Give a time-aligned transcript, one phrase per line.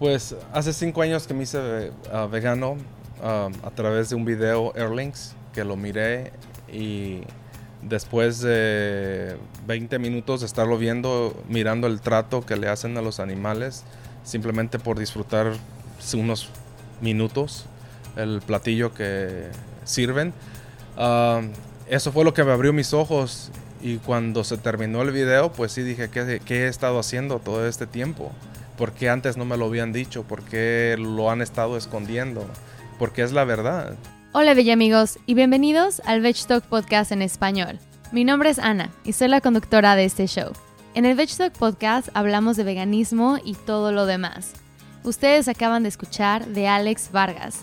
[0.00, 2.78] Pues hace cinco años que me hice ah, vegano
[3.22, 6.32] ah, a través de un video Airlinks que lo miré
[6.72, 7.20] y
[7.82, 9.36] después de
[9.66, 13.84] 20 minutos de estarlo viendo, mirando el trato que le hacen a los animales,
[14.24, 15.52] simplemente por disfrutar
[16.14, 16.48] unos
[17.02, 17.66] minutos
[18.16, 19.48] el platillo que
[19.84, 20.32] sirven.
[20.96, 21.42] Ah,
[21.90, 23.50] eso fue lo que me abrió mis ojos
[23.82, 27.68] y cuando se terminó el video, pues sí dije, ¿qué, qué he estado haciendo todo
[27.68, 28.32] este tiempo?
[28.80, 30.22] ¿Por qué antes no me lo habían dicho?
[30.22, 32.46] ¿Por qué lo han estado escondiendo?
[32.98, 33.94] Porque es la verdad.
[34.32, 37.78] Hola bella amigos y bienvenidos al Veg Talk Podcast en español.
[38.10, 40.52] Mi nombre es Ana y soy la conductora de este show.
[40.94, 44.54] En el Veg Talk Podcast hablamos de veganismo y todo lo demás.
[45.04, 47.58] Ustedes acaban de escuchar de Alex Vargas,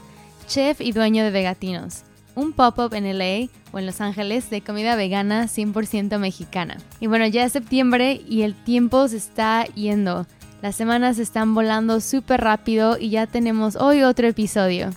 [0.46, 2.04] chef y dueño de Vegatinos,
[2.36, 6.77] un pop-up en LA o en Los Ángeles de comida vegana 100% mexicana.
[6.99, 10.27] Y bueno, ya es septiembre y el tiempo se está yendo.
[10.62, 14.90] Las semanas están volando súper rápido y ya tenemos hoy otro episodio.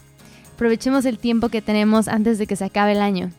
[0.54, 3.30] Aprovechemos el tiempo que tenemos antes de que se acabe el año.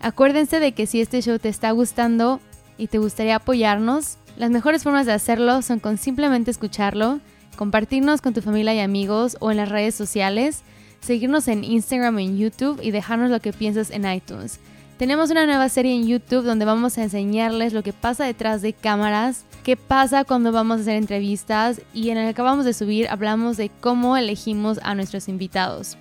[0.00, 2.40] Acuérdense de que si este show te está gustando
[2.78, 7.20] y te gustaría apoyarnos, las mejores formas de hacerlo son con simplemente escucharlo,
[7.56, 10.62] compartirnos con tu familia y amigos o en las redes sociales,
[11.00, 14.58] seguirnos en Instagram o en YouTube y dejarnos lo que piensas en iTunes.
[14.96, 18.72] Tenemos una nueva serie en YouTube donde vamos a enseñarles lo que pasa detrás de
[18.72, 23.08] cámaras qué pasa cuando vamos a hacer entrevistas y en el que acabamos de subir
[23.08, 25.96] hablamos de cómo elegimos a nuestros invitados.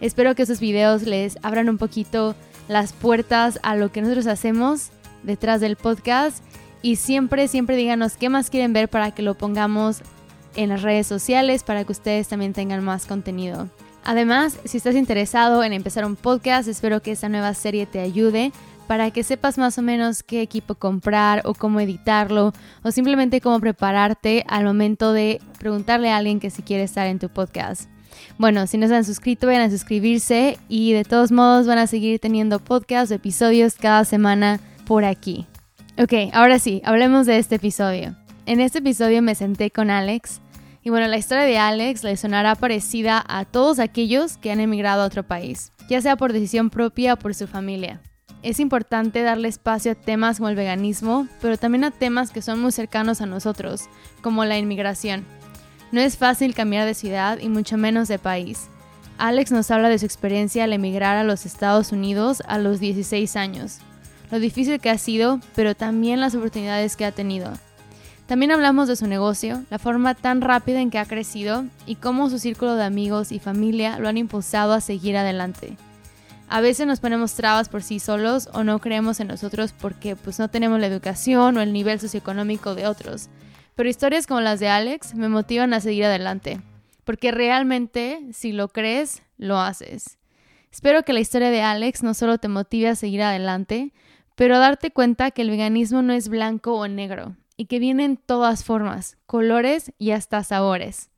[0.00, 2.34] Espero que esos videos les abran un poquito
[2.68, 4.90] las puertas a lo que nosotros hacemos
[5.22, 6.42] detrás del podcast
[6.82, 10.02] y siempre, siempre díganos qué más quieren ver para que lo pongamos
[10.56, 13.68] en las redes sociales para que ustedes también tengan más contenido.
[14.04, 18.52] Además, si estás interesado en empezar un podcast, espero que esta nueva serie te ayude
[18.90, 22.52] para que sepas más o menos qué equipo comprar o cómo editarlo
[22.82, 27.20] o simplemente cómo prepararte al momento de preguntarle a alguien que si quiere estar en
[27.20, 27.88] tu podcast.
[28.36, 31.86] Bueno, si no se han suscrito, vayan a suscribirse y de todos modos van a
[31.86, 35.46] seguir teniendo podcasts o episodios cada semana por aquí.
[35.96, 38.16] Ok, ahora sí, hablemos de este episodio.
[38.44, 40.40] En este episodio me senté con Alex
[40.82, 45.02] y bueno, la historia de Alex le sonará parecida a todos aquellos que han emigrado
[45.02, 48.00] a otro país, ya sea por decisión propia o por su familia.
[48.42, 52.60] Es importante darle espacio a temas como el veganismo, pero también a temas que son
[52.60, 53.88] muy cercanos a nosotros,
[54.22, 55.26] como la inmigración.
[55.92, 58.68] No es fácil cambiar de ciudad y mucho menos de país.
[59.18, 63.36] Alex nos habla de su experiencia al emigrar a los Estados Unidos a los 16
[63.36, 63.78] años,
[64.30, 67.52] lo difícil que ha sido, pero también las oportunidades que ha tenido.
[68.26, 72.30] También hablamos de su negocio, la forma tan rápida en que ha crecido y cómo
[72.30, 75.76] su círculo de amigos y familia lo han impulsado a seguir adelante.
[76.52, 80.40] A veces nos ponemos trabas por sí solos o no creemos en nosotros porque pues
[80.40, 83.28] no tenemos la educación o el nivel socioeconómico de otros.
[83.76, 86.60] Pero historias como las de Alex me motivan a seguir adelante,
[87.04, 90.18] porque realmente si lo crees, lo haces.
[90.72, 93.92] Espero que la historia de Alex no solo te motive a seguir adelante,
[94.34, 98.04] pero a darte cuenta que el veganismo no es blanco o negro y que viene
[98.04, 101.10] en todas formas, colores y hasta sabores.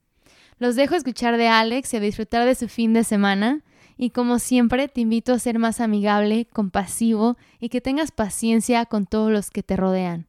[0.58, 3.62] Los dejo escuchar de Alex y a disfrutar de su fin de semana
[3.96, 9.06] y como siempre, te invito a ser más amigable, compasivo y que tengas paciencia con
[9.06, 10.26] todos los que te rodean.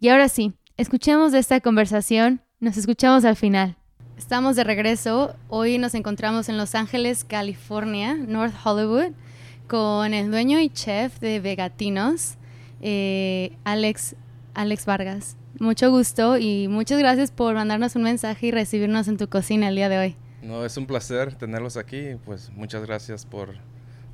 [0.00, 2.40] Y ahora sí, escuchemos esta conversación.
[2.60, 3.76] Nos escuchamos al final.
[4.16, 5.34] Estamos de regreso.
[5.48, 9.12] Hoy nos encontramos en Los Ángeles, California, North Hollywood,
[9.66, 12.36] con el dueño y chef de Vegatinos,
[12.80, 14.16] eh, Alex,
[14.54, 15.36] Alex Vargas.
[15.58, 19.76] Mucho gusto y muchas gracias por mandarnos un mensaje y recibirnos en tu cocina el
[19.76, 20.16] día de hoy.
[20.42, 22.16] No, es un placer tenerlos aquí.
[22.24, 23.54] Pues muchas gracias por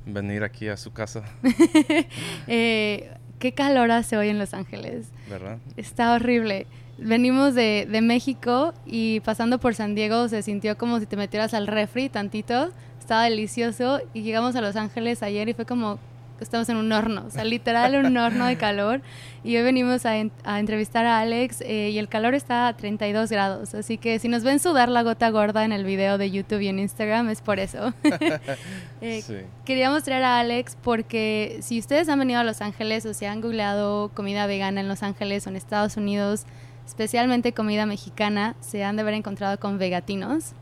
[0.05, 1.23] venir aquí a su casa.
[2.47, 5.07] eh, ¿Qué calor hace hoy en Los Ángeles?
[5.29, 5.57] ¿Verdad?
[5.75, 6.67] Está horrible.
[6.97, 11.53] Venimos de, de, México y pasando por San Diego se sintió como si te metieras
[11.53, 12.71] al refri tantito.
[12.99, 15.97] Estaba delicioso y llegamos a Los Ángeles ayer y fue como,
[16.43, 19.01] estamos en un horno, o sea, literal un horno de calor.
[19.43, 23.73] Y hoy venimos a, entrevistar a Alex eh, y el calor está a 32 grados,
[23.73, 26.67] así que si nos ven sudar la gota gorda en el video de YouTube y
[26.67, 27.93] en Instagram es por eso.
[29.01, 33.27] eh, Quería mostrar a Alex porque si ustedes han venido a Los Ángeles o se
[33.27, 36.45] han googleado comida vegana en Los Ángeles o en Estados Unidos,
[36.85, 40.53] especialmente comida mexicana, se han de haber encontrado con vegatinos,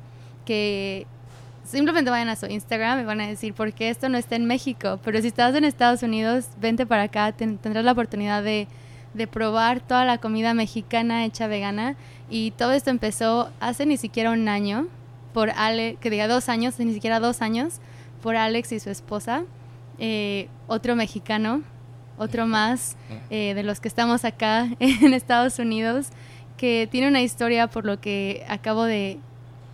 [0.46, 1.07] que
[1.68, 4.46] simplemente vayan a su Instagram y van a decir, ¿por qué esto no está en
[4.46, 5.00] México?
[5.04, 8.68] Pero si estás en Estados Unidos, vente para acá, tendrás la oportunidad de,
[9.14, 11.96] de, probar toda la comida mexicana hecha vegana.
[12.30, 14.88] Y todo esto empezó hace ni siquiera un año,
[15.34, 17.80] por Ale, que diga dos años, ni siquiera dos años,
[18.22, 19.44] por Alex y su esposa,
[20.00, 21.64] eh, otro mexicano,
[22.18, 22.96] otro más
[23.30, 26.10] eh, de los que estamos acá en Estados Unidos,
[26.56, 29.19] que tiene una historia por lo que acabo de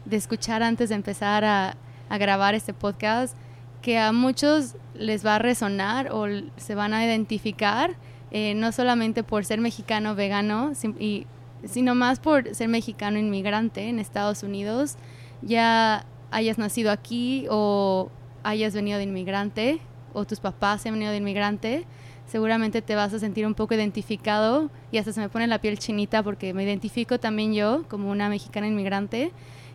[0.06, 1.76] de escuchar antes de empezar a,
[2.14, 3.36] a grabar este podcast,
[3.82, 6.28] que a muchos les va a resonar o
[6.58, 7.96] se van a identificar,
[8.30, 11.26] eh, no solamente por ser mexicano vegano, y,
[11.66, 14.96] sino más por ser mexicano inmigrante en Estados Unidos,
[15.42, 18.12] ya hayas nacido aquí o
[18.44, 19.82] hayas venido de inmigrante
[20.14, 21.88] o tus papás han venido de inmigrante,
[22.28, 25.80] seguramente te vas a sentir un poco identificado y hasta se me pone la piel
[25.80, 29.32] chinita porque me identifico también yo como una mexicana inmigrante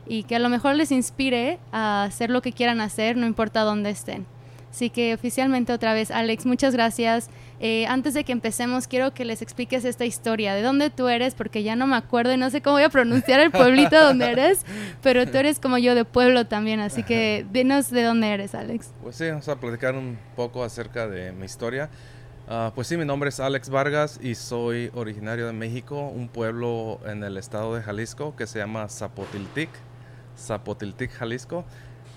[0.08, 3.62] y que a lo mejor les inspire a hacer lo que quieran hacer, no importa
[3.62, 4.26] dónde estén.
[4.70, 7.30] Así que oficialmente otra vez, Alex, muchas gracias.
[7.58, 10.54] Eh, antes de que empecemos, quiero que les expliques esta historia.
[10.54, 11.34] ¿De dónde tú eres?
[11.34, 14.30] Porque ya no me acuerdo y no sé cómo voy a pronunciar el pueblito donde
[14.30, 14.64] eres,
[15.02, 18.90] pero tú eres como yo de pueblo también, así que dinos de dónde eres, Alex.
[19.02, 21.90] Pues sí, vamos a platicar un poco acerca de mi historia.
[22.46, 27.00] Ah, pues sí, mi nombre es Alex Vargas y soy originario de México, un pueblo
[27.04, 29.68] en el estado de Jalisco que se llama Zapotiltic,
[30.38, 31.64] Zapotiltic, Jalisco.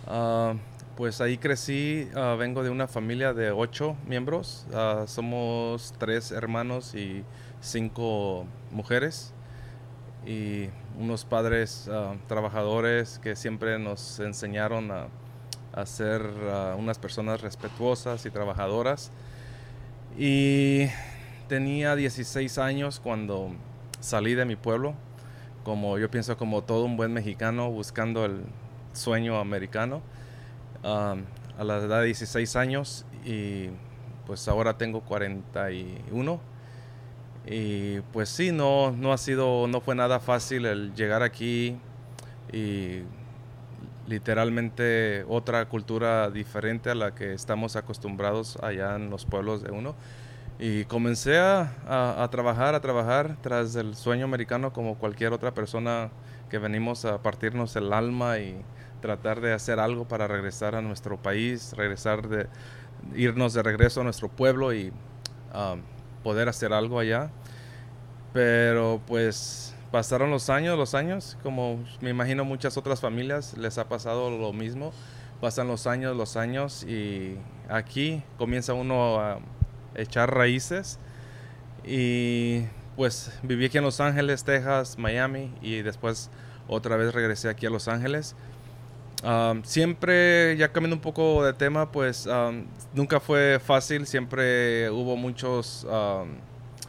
[0.07, 0.57] Uh,
[0.95, 6.93] pues ahí crecí, ah, vengo de una familia de ocho miembros, ah, somos tres hermanos
[6.93, 7.23] y
[7.61, 9.33] cinco mujeres
[10.25, 10.69] y
[10.99, 15.07] unos padres ah, trabajadores que siempre nos enseñaron a,
[15.73, 16.21] a ser
[16.77, 19.11] unas personas respetuosas y trabajadoras.
[20.19, 20.87] Y
[21.47, 23.51] tenía 16 años cuando
[24.01, 24.93] salí de mi pueblo,
[25.63, 28.43] como yo pienso como todo un buen mexicano buscando el
[28.93, 30.01] sueño americano
[30.83, 31.15] a
[31.63, 33.69] la edad de 16 años y
[34.25, 36.41] pues ahora tengo 41
[37.45, 41.77] y pues sí, no, no ha sido, no fue nada fácil el llegar aquí
[42.53, 43.01] y
[44.07, 49.95] literalmente otra cultura diferente a la que estamos acostumbrados allá en los pueblos de uno.
[50.63, 56.11] Y comencé a, a, trabajar, a trabajar tras el sueño americano como cualquier otra persona
[56.51, 58.61] que venimos a partirnos el alma y
[59.01, 62.45] tratar de hacer algo para regresar a nuestro país, regresar de
[63.15, 64.93] irnos de regreso a nuestro pueblo y
[65.55, 65.81] um,
[66.23, 67.31] poder hacer algo allá.
[68.31, 73.89] Pero pues pasaron los años, los años, como me imagino muchas otras familias les ha
[73.89, 74.93] pasado lo mismo.
[75.41, 77.35] Pasan los años, los años y
[77.67, 79.39] aquí comienza uno a
[79.95, 80.99] echar raíces.
[81.83, 82.63] Y
[82.95, 86.29] pues viví aquí en Los Ángeles, Texas, Miami y después
[86.67, 88.35] otra vez regresé aquí a Los Ángeles.
[89.63, 92.27] Siempre, ya cambiando un poco de tema, pues
[92.93, 95.85] nunca fue fácil, siempre hubo muchos,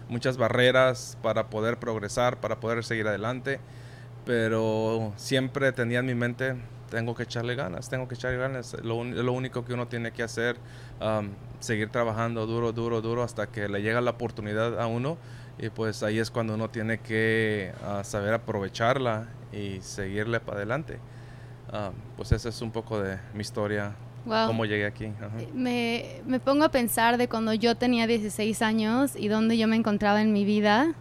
[0.09, 3.61] muchas barreras para poder progresar, para poder seguir adelante,
[4.25, 6.55] pero siempre tenía en mi mente,
[6.93, 10.23] tengo que echarle ganas, tengo que echarle ganas, lo, lo único que uno tiene que
[10.23, 10.57] hacer,
[11.59, 15.17] seguir trabajando duro, duro, duro hasta que le llega la oportunidad a uno
[15.59, 20.99] y pues ahí es cuando uno tiene que ah, saber aprovecharla y seguirle para adelante.
[22.19, 23.95] Pues esa es un poco de mi historia,
[24.27, 25.11] cómo llegué aquí.
[25.55, 29.77] Me, me, pongo a pensar de cuando yo tenía 16 años y dónde yo me
[29.77, 30.95] encontraba en mi vida.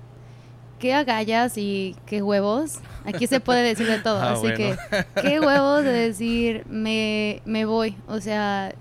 [0.81, 2.79] Qué agallas y qué huevos.
[3.05, 4.19] Aquí se puede decir de todo.
[4.21, 4.75] Ah, así que,
[5.21, 7.95] qué huevos de decir, me, me voy.
[8.07, 8.73] O sea,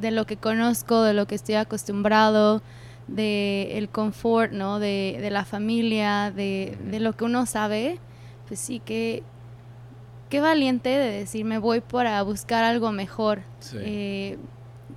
[0.00, 2.62] de lo que conozco, de lo que estoy acostumbrado,
[3.08, 4.78] de el confort, ¿no?
[4.78, 7.98] De, de la familia, de, de, lo que uno sabe.
[8.46, 9.24] Pues sí, que
[10.28, 13.40] qué valiente de decir me voy para buscar algo mejor.
[13.74, 14.38] Eh,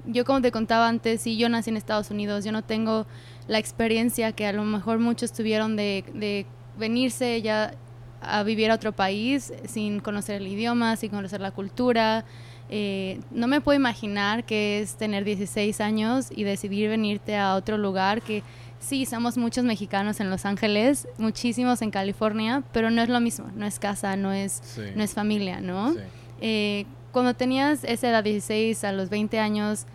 [0.05, 3.07] yo como te contaba antes, sí, yo nací en Estados Unidos, yo no tengo
[3.51, 6.45] la experiencia que a lo mejor muchos tuvieron de,
[6.79, 7.73] venirse ya
[8.21, 12.23] a vivir a otro país sin conocer el idioma, sin conocer la cultura.
[12.69, 17.77] Eh, no me puedo imaginar que es tener 16 años y decidir venirte a otro
[17.77, 18.41] lugar que
[18.79, 23.45] Sí, somos muchos mexicanos en Los Ángeles, muchísimos en California, pero no es lo mismo,
[23.53, 24.63] no es casa, no es,
[24.95, 25.93] no es familia, ¿no?
[26.39, 29.85] Eh, cuando tenías esa edad, 16 a los 20 años,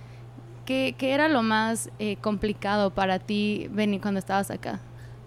[0.66, 4.80] ¿qué, qué era lo más eh, complicado para ti venir cuando estabas acá?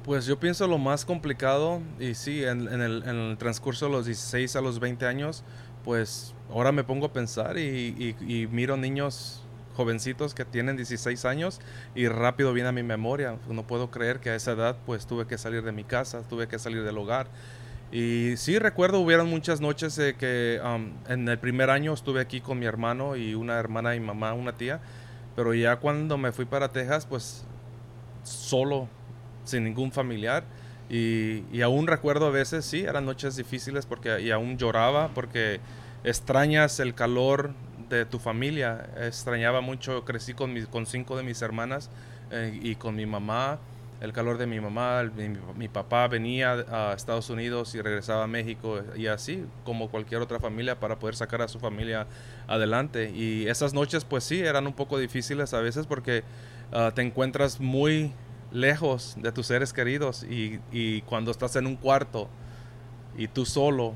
[0.03, 4.05] Pues yo pienso lo más complicado, y sí, en, el, en, el, transcurso de los
[4.05, 5.43] 16 a los 20 años,
[5.83, 9.43] pues ahora me pongo a pensar y, y miro niños
[9.79, 11.61] jovencitos que tienen 16 años
[11.95, 13.37] y rápido viene a mi memoria.
[13.47, 16.49] No puedo creer que a esa edad pues tuve que salir de mi casa, tuve
[16.49, 17.27] que salir del hogar.
[17.89, 22.59] Y sí recuerdo, hubieron muchas noches que um, en el primer año estuve aquí con
[22.59, 24.81] mi hermano y una hermana y mamá, una tía,
[25.35, 27.45] pero ya cuando me fui para Texas pues
[28.23, 28.87] solo,
[29.43, 30.43] sin ningún familiar.
[30.89, 35.59] Y, aún recuerdo a veces, sí, eran noches difíciles porque y aún lloraba porque
[36.03, 37.53] extrañas el calor
[37.89, 38.89] de tu familia.
[38.97, 41.89] Extrañaba mucho, crecí con, con cinco de mis hermanas
[42.31, 43.59] eh, y con mi mamá.
[44.01, 45.03] El calor de mi mamá,
[45.55, 50.39] mi, papá venía a Estados Unidos y regresaba a México y así como cualquier otra
[50.39, 52.07] familia para poder sacar a su familia
[52.47, 53.11] adelante.
[53.11, 56.23] Y esas noches pues sí, eran un poco difíciles a veces porque
[56.71, 58.13] ah, te encuentras muy
[58.51, 62.29] lejos de tus seres queridos y, y cuando estás en un cuarto
[63.17, 63.93] y tú solo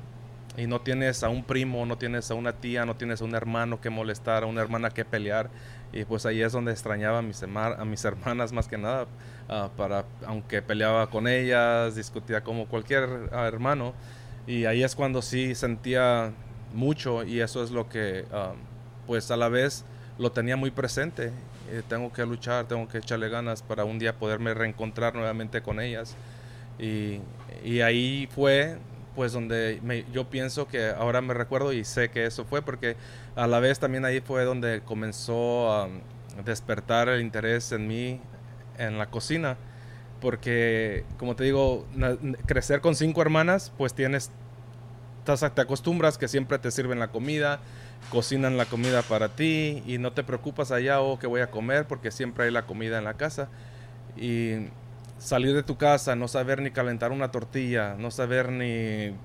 [0.58, 3.36] y no tienes a un primo, no tienes a una tía, no tienes a un
[3.36, 5.50] hermano que molestar, a una hermana que pelear.
[5.92, 9.08] Y pues ahí es donde extrañaba a mis, a mis hermanas más que nada,
[9.50, 13.94] ah, para, aunque peleaba con ellas, discutía como cualquier ah, hermano.
[14.48, 16.32] Y ahí es cuando sí sentía
[16.74, 18.54] mucho y eso es lo que ah,
[19.08, 19.86] pues a la vez
[20.18, 21.32] lo tenía muy presente.
[21.72, 25.80] Eh, tengo que luchar, tengo que echarle ganas para un día poderme reencontrar nuevamente con
[25.80, 26.16] ellas.
[26.80, 27.20] Y,
[27.64, 28.78] y ahí fue
[29.16, 29.80] pues donde
[30.12, 32.96] yo pienso que ahora me recuerdo y sé que eso fue porque
[33.36, 35.88] a la vez también ahí fue donde comenzó a
[36.44, 38.20] despertar el interés en mí
[38.78, 39.58] en la cocina
[40.22, 41.86] porque como te digo
[42.46, 44.32] crecer con cinco hermanas pues tienes
[45.26, 47.60] te acostumbras que siempre te sirven la comida
[48.10, 51.52] cocinan la comida para ti y no te preocupas allá o oh, que voy a
[51.52, 53.50] comer porque siempre hay la comida en la casa.
[54.16, 54.68] Y
[55.18, 59.16] salir de tu casa, no saber ni calentar una tortilla, no saber ni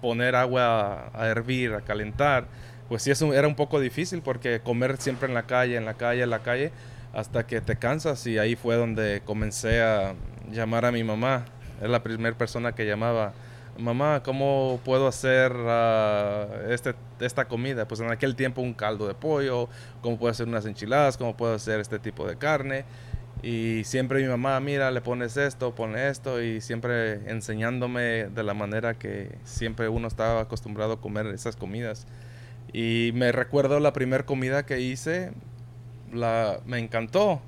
[0.00, 2.46] poner agua a, hervir, a calentar,
[2.88, 5.94] pues sí eso era un poco difícil porque comer siempre en la calle, en la
[5.94, 6.72] calle, en la calle,
[7.12, 10.14] hasta que te cansas y ahí fue donde comencé a
[10.50, 11.44] llamar a mi mamá.
[11.82, 13.32] Es la primera persona que llamaba,
[13.78, 17.86] mamá, ¿cómo puedo hacer ah, este, esta comida?
[17.86, 19.68] Pues en aquel tiempo un caldo de pollo,
[20.00, 21.16] ¿cómo puedo hacer unas enchiladas?
[21.16, 22.84] ¿Cómo puedo hacer este tipo de carne?
[23.42, 28.54] Y siempre mi mamá, mira, le pones esto, pone esto, y siempre enseñándome de la
[28.54, 32.06] manera que siempre uno estaba acostumbrado a comer esas comidas.
[32.72, 35.32] Y me recuerdo la primera comida que hice,
[36.12, 37.40] la, me encantó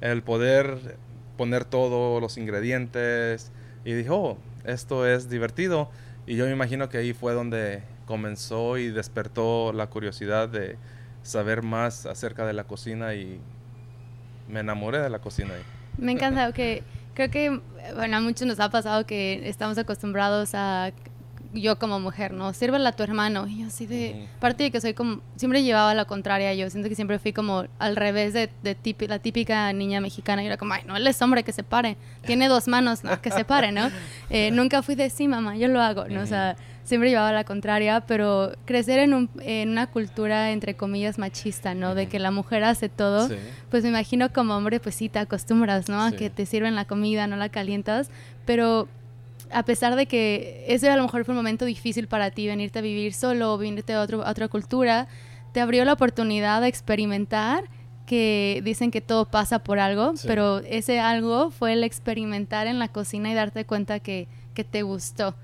[0.00, 0.96] el poder
[1.36, 3.52] poner todos los ingredientes
[3.84, 5.90] y dijo, oh, esto es divertido.
[6.26, 10.76] Y yo me imagino que ahí fue donde comenzó y despertó la curiosidad de
[11.22, 13.40] saber más acerca de la cocina y
[14.48, 15.62] me enamoré de la cocina ahí.
[15.98, 16.82] Me encanta, que
[17.14, 17.60] creo que,
[17.94, 20.92] bueno, a muchos nos ha pasado que estamos acostumbrados a
[21.60, 22.52] yo como mujer, ¿no?
[22.52, 23.46] Sírvela a tu hermano.
[23.46, 24.28] Y yo así de...
[24.40, 25.20] Parte de que soy como...
[25.36, 26.54] Siempre llevaba la contraria.
[26.54, 28.76] Yo siento que siempre fui como al revés de, de
[29.08, 30.42] la típica niña mexicana.
[30.42, 31.96] Y era como, ay, no, él es hombre, que se pare.
[32.24, 33.90] Tiene dos manos, que se pare, ¿no?
[34.28, 36.22] Eh, nunca fui de, sí, mamá, yo lo hago, ¿no?
[36.22, 38.00] O sea, siempre llevaba la contraria.
[38.00, 41.94] Pero crecer en, un, en una cultura, entre comillas, machista, ¿no?
[41.94, 43.28] De que la mujer hace todo.
[43.70, 46.02] Pues me imagino como hombre, pues sí, te acostumbras, ¿no?
[46.02, 48.10] A que te sirven la comida, no la calientas.
[48.44, 48.88] Pero
[49.50, 52.78] a pesar de que ese a lo mejor fue un momento difícil para ti, venirte
[52.78, 55.08] a vivir solo o venirte a, otro, otra cultura,
[55.52, 57.64] te abrió la oportunidad de experimentar
[58.06, 62.88] que dicen que todo pasa por algo, pero ese algo fue el experimentar en la
[62.88, 65.34] cocina y darte cuenta que, que te gustó,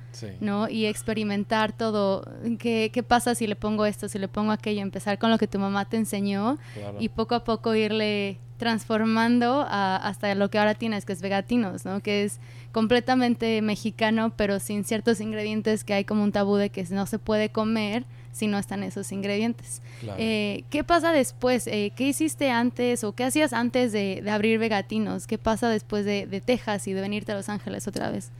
[0.40, 0.68] ¿no?
[0.68, 2.24] Y experimentar todo,
[2.58, 5.48] ¿qué, ¿qué, pasa si le pongo esto, si le pongo aquello, empezar con lo que
[5.48, 6.56] tu mamá te enseñó
[7.00, 12.00] y poco a poco irle transformando hasta lo que ahora tienes, que es vegatinos, ¿no?
[12.00, 12.38] Que es
[12.72, 17.18] completamente mexicano, pero sin ciertos ingredientes que hay como un tabú de que no se
[17.18, 19.82] puede comer si no están esos ingredientes.
[20.16, 21.66] Eh, ¿Qué pasa después?
[21.66, 25.26] Eh, ¿Qué hiciste antes o qué hacías antes de, abrir vegatinos?
[25.26, 28.30] ¿Qué pasa después de, Texas y de venirte a Los Ángeles otra vez?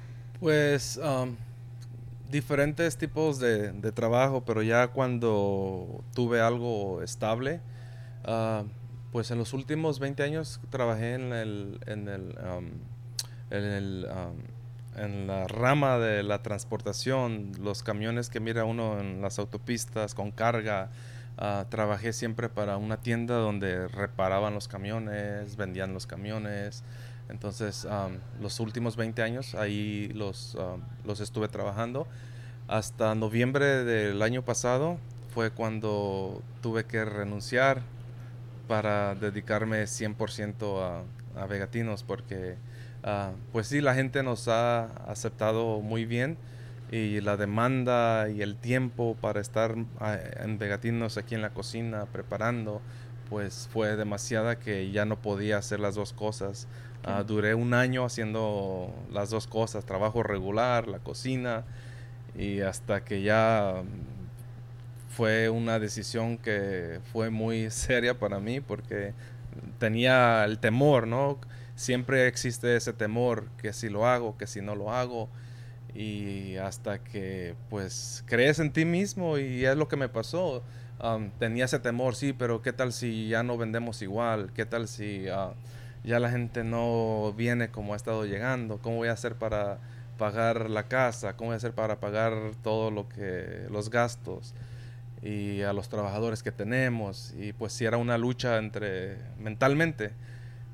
[0.41, 1.37] Pues um,
[2.31, 7.61] diferentes tipos de, trabajo, pero ya cuando tuve algo estable,
[8.27, 8.65] uh,
[9.13, 12.71] pues en los últimos 20 años trabajé en el, en el, um,
[13.53, 19.23] en, el um, en la rama de la transportación, los camiones que mira uno en
[19.23, 20.91] las autopistas con carga.
[21.39, 26.85] Uh, trabajé siempre para una tienda donde reparaban los camiones, vendían los camiones.
[27.31, 30.59] Entonces, um, los últimos 20 años ahí los,
[31.05, 32.07] los estuve trabajando.
[32.69, 34.99] Hasta noviembre del año pasado
[35.33, 37.81] fue cuando tuve que renunciar
[38.69, 42.57] para dedicarme 100% a, a Vegatinos porque
[43.03, 46.37] ah, pues sí, la gente nos ha aceptado muy bien
[46.91, 52.07] y la demanda y el tiempo para estar ah, en Vegatinos aquí en la cocina
[52.13, 52.83] preparando
[53.33, 56.69] pues fue demasiada que ya no podía hacer las dos cosas.
[57.03, 61.65] Ah, duré un año haciendo las dos cosas, trabajo regular, la cocina
[62.37, 63.83] y hasta que ya
[65.09, 69.15] fue una decisión que fue muy seria para mí porque
[69.79, 71.39] tenía el temor, ¿no?
[71.83, 75.29] Siempre existe ese temor que si lo hago, que si no lo hago
[75.97, 80.63] y hasta que pues crees en ti mismo y es lo que me pasó.
[81.03, 84.53] Um, tenía ese temor, sí, pero ¿qué tal si ya no vendemos igual?
[84.55, 85.55] ¿Qué tal si uh,
[86.05, 89.79] ya la gente no viene como ha estado llegando, ¿cómo voy a hacer para
[90.19, 91.37] pagar la casa?
[91.37, 94.55] ¿Cómo voy a hacer para pagar todo lo que, los gastos?
[95.21, 97.35] Y a los trabajadores que tenemos.
[97.37, 100.13] Y pues sí era una lucha entre, mentalmente.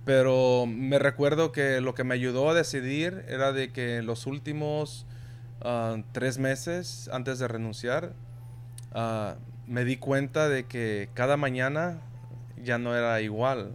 [0.09, 5.05] Pero me recuerdo que lo que me ayudó a decidir era de que los últimos
[5.61, 8.15] ah, tres meses antes de renunciar,
[8.95, 12.01] uh, me di cuenta de que cada mañana
[12.57, 13.73] ya no era igual.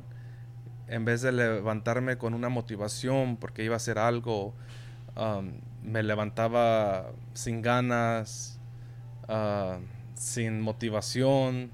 [0.88, 4.56] En vez de levantarme con una motivación porque iba a hacer algo,
[5.84, 8.60] me levantaba sin ganas,
[9.30, 9.78] uh,
[10.16, 11.70] sin motivación,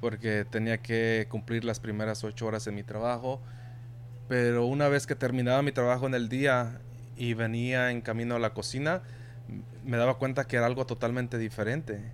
[0.00, 3.42] porque tenía que cumplir las primeras ocho horas de mi trabajo.
[4.28, 6.80] Pero una vez que terminaba mi trabajo en el día
[7.16, 9.02] y venía en camino a la cocina,
[9.84, 12.12] me daba cuenta que era algo totalmente diferente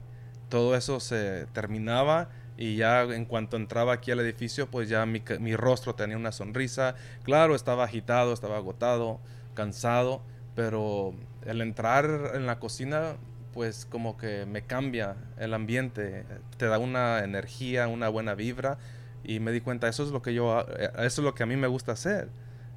[0.51, 5.23] todo eso se terminaba y ya en cuanto entraba aquí al edificio, pues ya mi,
[5.57, 6.95] rostro tenía una sonrisa.
[7.23, 9.21] Claro, estaba agitado, estaba agotado,
[9.55, 10.21] cansado,
[10.55, 11.15] pero
[11.47, 13.17] el entrar en la cocina,
[13.55, 16.27] pues como que me cambia el ambiente,
[16.59, 18.77] te da una energía, una buena vibra
[19.25, 21.47] y me di cuenta, eso es lo que yo, eh, eso es lo que a
[21.47, 22.29] mí me gusta hacer.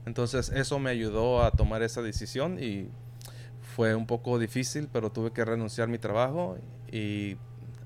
[0.06, 2.90] Entonces eso me ayudó a tomar esa decisión y
[3.76, 6.58] fue un poco difícil, pero tuve que renunciar a mi trabajo
[6.92, 7.38] y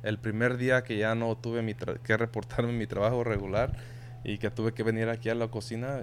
[0.03, 3.77] el primer día que ya no tuve mi que reportarme mi trabajo regular
[4.23, 6.01] y que tuve que venir aquí a la cocina,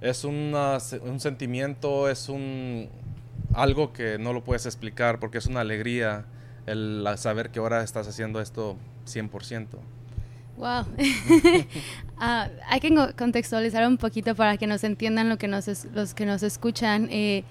[0.00, 2.90] es un sentimiento, es un
[3.54, 6.26] algo que no lo puedes explicar porque es una alegría
[6.66, 9.66] el saber que ahora estás haciendo esto 100%.
[10.56, 10.86] Wow.
[12.16, 16.24] Ah, hay que contextualizar un poquito para que nos entiendan lo que nos los que
[16.24, 17.08] nos escuchan.
[17.10, 17.42] Eh,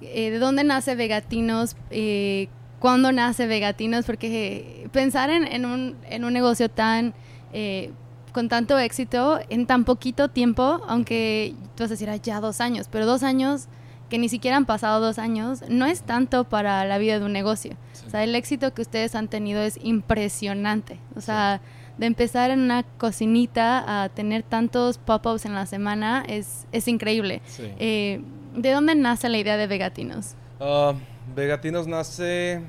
[0.00, 1.76] eh, ¿De dónde nace Vegatinos?
[1.90, 7.14] Eh, cuándo nace Vegatinos, porque pensar en, un, en un, negocio tan
[7.52, 7.90] eh,
[8.32, 12.88] con tanto éxito en tan poquito tiempo, aunque tú vas a decir, ya dos años,
[12.90, 13.68] pero dos años
[14.08, 17.32] que ni siquiera han pasado dos años, no es tanto para la vida de un
[17.32, 17.76] negocio.
[18.06, 20.98] O sea, el éxito que ustedes han tenido es impresionante.
[21.14, 21.60] O sea,
[21.98, 27.42] de empezar en una cocinita a tener tantos pop-ups en la semana es, es increíble.
[27.58, 28.20] Eh,
[28.54, 30.34] ¿De dónde nace la idea de Vegatinos?
[30.60, 30.94] Uh,
[31.34, 32.62] Vegatinos nace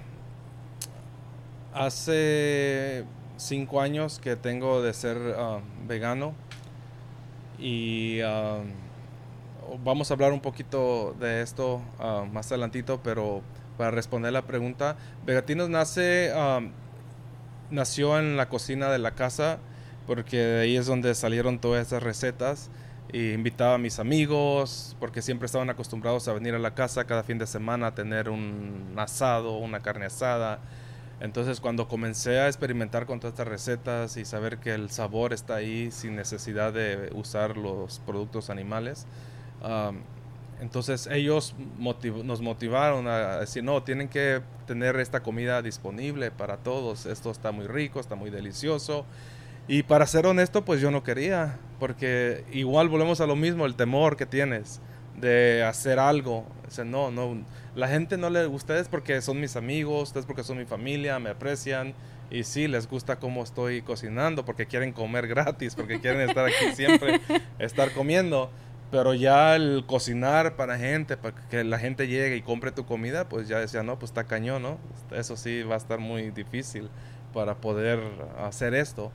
[1.73, 3.05] hace
[3.37, 6.33] cinco años que tengo de ser ah, vegano
[7.57, 8.59] y ah,
[9.83, 11.81] vamos a hablar un poquito de esto
[12.31, 13.41] más adelantito, pero
[13.77, 16.33] para responder la pregunta, Vegatinos nace,
[17.71, 19.59] nació en la cocina de la casa
[20.07, 22.69] porque de ahí es donde salieron todas esas recetas
[23.11, 27.23] y invitaba a mis amigos porque siempre estaban acostumbrados a venir a la casa cada
[27.23, 30.59] fin de semana a tener un asado, una carne asada.
[31.19, 35.55] Entonces cuando comencé a experimentar con todas estas recetas y saber que el sabor está
[35.55, 39.05] ahí sin necesidad de usar los productos animales,
[40.59, 47.05] entonces ellos nos motivaron a decir, no, tienen que tener esta comida disponible para todos,
[47.05, 49.05] esto está muy rico, está muy delicioso
[49.69, 53.75] y para ser honesto, pues yo no quería, porque igual volvemos a lo mismo, el
[53.75, 54.81] temor que tienes
[55.21, 56.47] de hacer algo.
[56.75, 57.37] O no, no,
[57.75, 61.19] la gente no le gusta, ustedes porque son mis amigos, ustedes porque son mi familia,
[61.19, 61.93] me aprecian
[62.31, 66.73] y sí, les gusta cómo estoy cocinando, porque quieren comer gratis, porque quieren estar aquí
[66.73, 67.21] siempre,
[67.59, 68.49] estar comiendo.
[68.91, 73.29] Pero ya el cocinar para gente, para que la gente llegue y compre tu comida,
[73.29, 74.77] pues ya decía, no, pues está cañón, ¿no?
[75.11, 76.89] Eso sí va a estar muy difícil
[77.33, 77.99] para poder
[78.39, 79.11] hacer esto.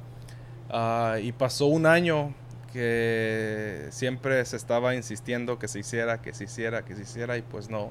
[0.71, 2.35] Ah, y pasó un año
[2.73, 7.43] que siempre se estaba insistiendo que se hiciera, que se hiciera, que se hiciera y
[7.43, 7.91] pues no,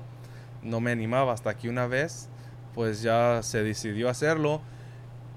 [0.62, 2.28] no me animaba hasta que una vez
[2.74, 4.62] pues ya se decidió hacerlo,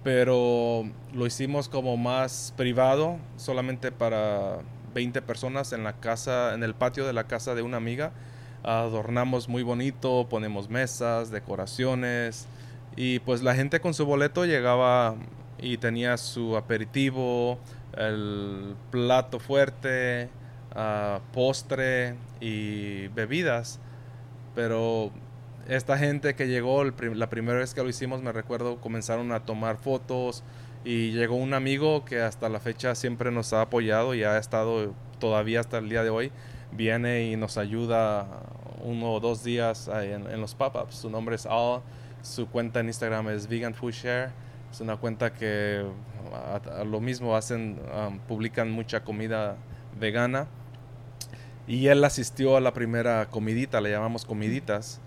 [0.03, 4.59] pero lo hicimos como más privado, solamente para
[4.97, 8.13] 20 personas en la casa, en el patio de la casa de una amiga.
[8.63, 12.47] Adornamos muy bonito, ponemos mesas, decoraciones
[12.97, 15.17] y pues la gente con su boleto llegaba
[15.59, 17.59] y tenía su aperitivo,
[17.95, 20.31] el plato fuerte,
[20.75, 23.79] ah, postre y bebidas.
[24.55, 25.13] Pero
[25.69, 29.77] esta gente que llegó la primera vez que lo hicimos, me recuerdo, comenzaron a tomar
[29.77, 30.43] fotos
[30.87, 34.95] y llegó un amigo que hasta la fecha siempre nos ha apoyado y ha estado
[35.19, 36.33] todavía hasta el día de hoy.
[36.73, 38.27] Viene y nos ayuda
[38.83, 40.95] uno o dos días en, en los pop-ups.
[40.95, 41.83] Su nombre es Al.
[42.23, 44.47] Su cuenta en Instagram es Vegan Food Share
[44.77, 45.87] es una cuenta que
[46.85, 47.79] lo mismo hacen,
[48.29, 49.57] publican mucha comida
[49.99, 50.49] vegana.
[51.67, 55.01] Y él asistió a la primera comidita, le llamamos comiditas.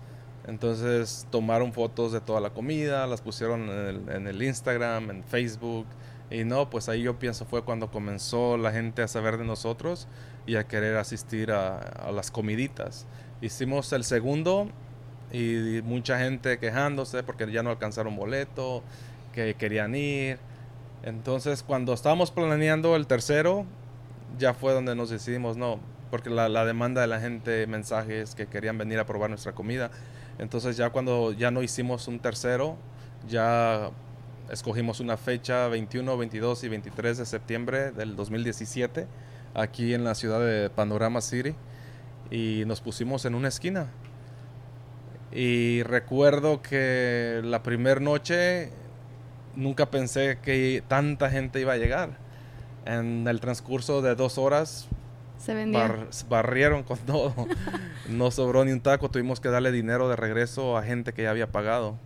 [0.46, 3.68] Entonces tomaron fotos de toda la comida, las pusieron
[4.08, 5.86] en el, Instagram, en Facebook.
[6.30, 10.06] Y no, pues ahí yo pienso fue cuando comenzó la gente a saber de nosotros
[10.46, 13.06] y a querer asistir a, las comiditas.
[13.40, 14.68] Hicimos el segundo
[15.32, 18.82] y mucha gente quejándose porque ya no alcanzaron boleto,
[19.32, 20.38] que querían ir.
[21.02, 23.66] Entonces cuando estábamos planeando el tercero,
[24.38, 28.76] ya fue donde nos decidimos, no, porque la, demanda de la gente, mensajes que querían
[28.78, 29.90] venir a probar nuestra comida.
[30.40, 32.76] Entonces ya cuando ya no hicimos un tercero,
[33.28, 33.90] ya
[34.50, 39.06] escogimos una fecha 21, 22 y 23 de septiembre del 2017
[39.52, 41.54] aquí en la ciudad de Panorama City
[42.30, 43.88] y nos pusimos en una esquina.
[45.30, 48.70] Y recuerdo que la primera noche
[49.56, 52.16] nunca pensé que tanta gente iba a llegar.
[52.86, 54.88] En el transcurso de dos horas
[55.40, 55.80] se vendió.
[56.28, 57.34] barrieron con todo.
[58.08, 59.10] no sobró ni un taco.
[59.10, 61.98] Tuvimos que darle dinero de regreso a gente que ya había pagado.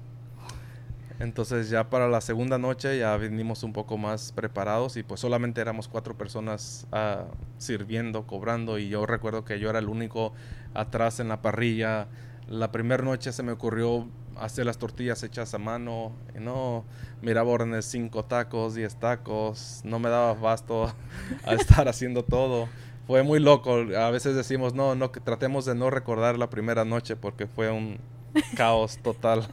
[1.20, 5.60] Entonces ya para la segunda noche ya vinimos un poco más preparados y pues solamente
[5.60, 10.32] éramos cuatro personas uh, sirviendo, cobrando y yo recuerdo que yo era el único
[10.74, 12.08] atrás en la parrilla.
[12.48, 16.84] La primera noche se me ocurrió hacer las tortillas hechas a mano y no
[17.22, 20.92] miraba órdenes cinco tacos, diez tacos, no me daba basto
[21.44, 22.68] a estar haciendo todo.
[23.06, 23.84] Fue muy loco.
[23.96, 27.70] A veces decimos, no, no, que tratemos de no recordar la primera noche porque fue
[27.70, 27.98] un,
[28.56, 29.46] caos total.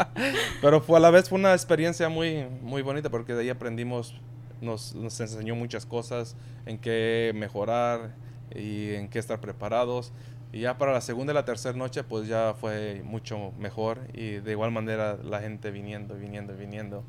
[0.60, 4.14] Pero fue a la vez fue una experiencia muy, muy bonita porque de ahí aprendimos,
[4.60, 8.14] nos, nos enseñó muchas cosas en qué mejorar
[8.54, 10.12] y en qué estar preparados.
[10.52, 13.98] Y ya para la segunda y la tercera noche, pues ya fue mucho mejor.
[14.14, 17.04] Y de igual manera la gente viniendo, viniendo, viniendo.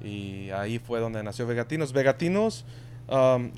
[0.00, 1.92] Y ahí fue donde nació Vegatinos.
[1.92, 2.64] Vegatinos,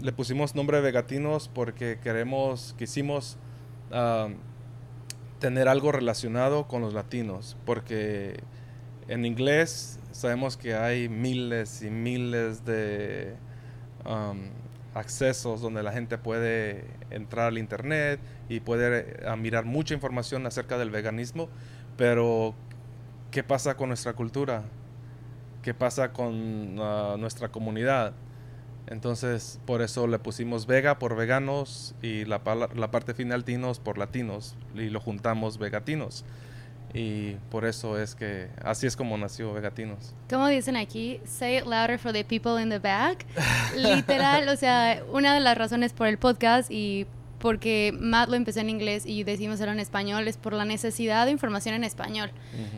[0.00, 3.38] le pusimos nombre Vegatinos porque queremos, quisimos
[5.38, 8.40] tener algo relacionado con los latinos, porque
[9.08, 13.36] en inglés sabemos que hay miles y miles de
[14.94, 20.78] accesos donde la gente puede entrar al internet y puede eh, mirar mucha información acerca
[20.78, 21.48] del veganismo,
[21.96, 22.54] pero
[23.30, 24.62] ¿qué pasa con nuestra cultura?
[25.62, 28.12] ¿Qué pasa con uh, nuestra comunidad?
[28.86, 32.40] Entonces, por eso le pusimos Vega por veganos y la,
[32.74, 36.24] la parte final Tinos por latinos y lo juntamos Vegatinos.
[36.92, 40.14] Y por eso es que así es como nació Vegatinos.
[40.30, 43.26] Como dicen aquí, say it louder for the people in the back.
[43.76, 47.06] Literal, o sea, una de las razones por el podcast y
[47.40, 51.26] porque Matt lo empezó en inglés y decimos hacerlo en español es por la necesidad
[51.26, 52.30] de información en español.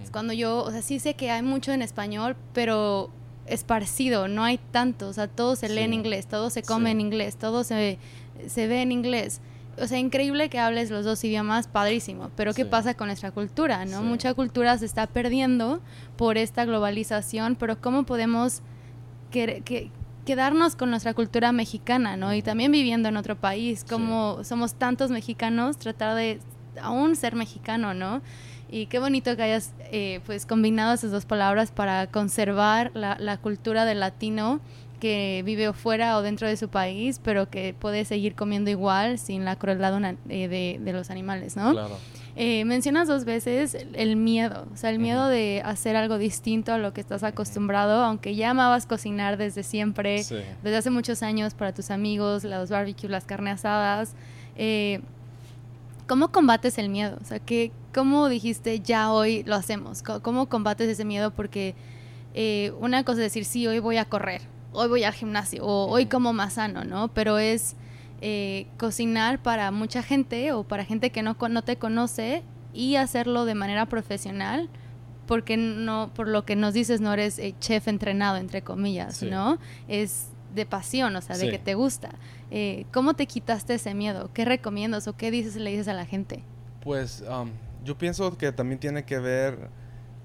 [0.03, 3.11] Es cuando yo, o sea, sí sé que hay mucho en español, pero
[3.47, 7.01] esparcido, no hay tanto, o sea, todo se lee en inglés, todo se come en
[7.01, 7.99] inglés, todo se,
[8.47, 9.41] se ve en inglés.
[9.79, 13.85] O sea, increíble que hables los dos idiomas, padrísimo, pero ¿qué pasa con nuestra cultura,
[13.85, 14.03] no?
[14.03, 15.81] Mucha cultura se está perdiendo
[16.17, 18.63] por esta globalización, pero ¿cómo podemos
[19.31, 19.91] que,
[20.25, 22.33] quedarnos con nuestra cultura mexicana, ¿no?
[22.33, 26.41] Y también viviendo en otro país, como somos tantos mexicanos, tratar de
[26.81, 28.23] aún ser mexicano, ¿no?
[28.69, 33.39] Y qué bonito que hayas eh, pues combinado esas dos palabras para conservar la, la,
[33.39, 34.61] cultura del latino
[35.01, 39.45] que vive fuera o dentro de su país, pero que puede seguir comiendo igual sin
[39.45, 41.73] la crueldad eh, de, de, los animales, ¿no?
[41.73, 41.97] Claro.
[42.39, 46.79] Eh, mencionas dos veces el miedo, o sea, el miedo de hacer algo distinto a
[46.79, 50.37] lo que estás acostumbrado, aunque ya amabas cocinar desde siempre, sí.
[50.63, 54.15] desde hace muchos años para tus amigos, los barbecues, las carnes asadas.
[54.57, 55.01] Eh,
[56.07, 57.19] ¿Cómo combates el miedo?
[57.21, 60.03] O sea, ¿qué, ¿cómo dijiste ya hoy lo hacemos?
[60.03, 61.33] ¿Cómo combates ese miedo?
[61.33, 61.75] Porque
[62.35, 64.43] eh, una cosa es decir, sí, hoy voy a correr,
[64.73, 67.09] hoy voy al gimnasio, o hoy como más sano, ¿no?
[67.09, 67.75] Pero es
[68.21, 72.43] eh, cocinar para mucha gente o para gente que no, no te conoce
[72.73, 74.69] y hacerlo de manera profesional
[75.27, 79.27] porque no por lo que nos dices no eres eh, chef entrenado entre comillas Sí.
[79.27, 81.51] no es de pasión o sea de Sí.
[81.51, 82.11] que te gusta
[82.51, 86.07] Eh, cómo te quitaste ese miedo qué recomiendas o qué dices le dices a la
[86.07, 86.43] gente
[86.83, 87.51] Pues um,
[87.85, 89.69] yo pienso que también tiene que ver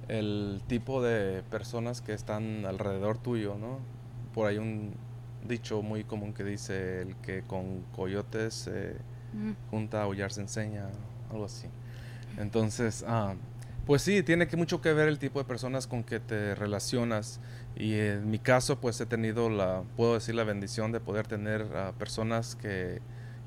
[0.07, 3.79] el tipo de personas que están alrededor tuyo, ¿no?
[4.33, 4.93] Por ahí un
[5.47, 8.95] dicho muy común que dice el que con coyotes se
[9.33, 10.89] Mm, junta, aullar se enseña,
[11.31, 11.67] algo así.
[12.37, 13.35] Entonces, ah,
[13.85, 17.39] pues sí, tiene que mucho que ver el tipo de personas con que te relacionas.
[17.75, 21.75] Y en mi caso, pues he tenido la, puedo decir, la bendición de poder tener
[21.75, 23.01] a personas que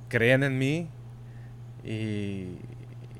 [0.08, 0.88] creen en mí
[1.84, 2.58] y,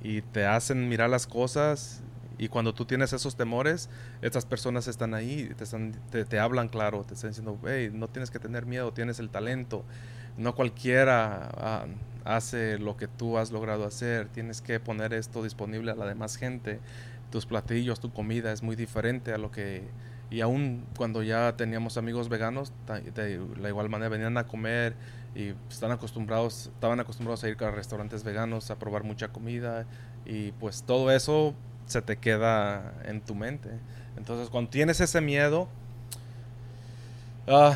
[0.03, 2.03] y te hacen mirar las cosas.
[2.37, 3.89] Y cuando tú tienes esos temores,
[4.21, 8.09] estas personas están ahí, te, están, te, te hablan claro, te están diciendo, hey, no
[8.09, 9.85] tienes que tener miedo, tienes el talento.
[10.37, 11.87] No cualquiera ah,
[12.25, 14.29] hace lo que tú has logrado hacer.
[14.29, 16.81] Tienes que poner esto disponible a la demás gente.
[17.31, 19.85] Tus platillos, tu comida es muy diferente a lo que
[20.31, 24.95] Y aún cuando ya teníamos amigos veganos, de la igual manera venían a comer
[25.35, 29.87] y están acostumbrados, estaban acostumbrados a ir a restaurantes veganos, a probar mucha comida
[30.25, 31.55] y pues todo eso
[31.87, 33.71] se te queda en tu mente.
[34.17, 35.69] Entonces cuando tienes ese miedo,
[37.47, 37.73] uh,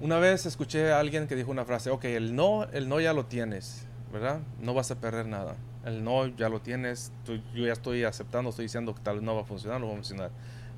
[0.00, 3.12] una vez escuché a alguien que dijo una frase, ok, el no, el no ya
[3.12, 4.40] lo tienes, ¿verdad?
[4.60, 5.56] No vas a perder nada.
[5.84, 9.36] El no ya lo tienes, yo ya estoy aceptando, estoy diciendo que tal vez no
[9.36, 10.30] va a funcionar, no va a funcionar.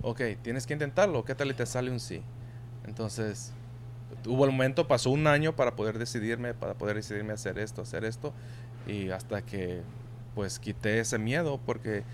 [0.03, 2.23] Ok, tienes que intentarlo, ¿qué tal y te sale un sí?
[2.87, 3.53] Entonces,
[4.27, 8.05] hubo el momento, pasó un año para poder decidirme, para poder decidirme hacer esto, hacer
[8.05, 8.33] esto,
[8.87, 9.83] y hasta que
[10.35, 12.05] pues quité ese miedo, porque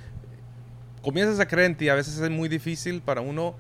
[1.03, 3.55] comienzas a creer en ti, a veces es muy difícil para uno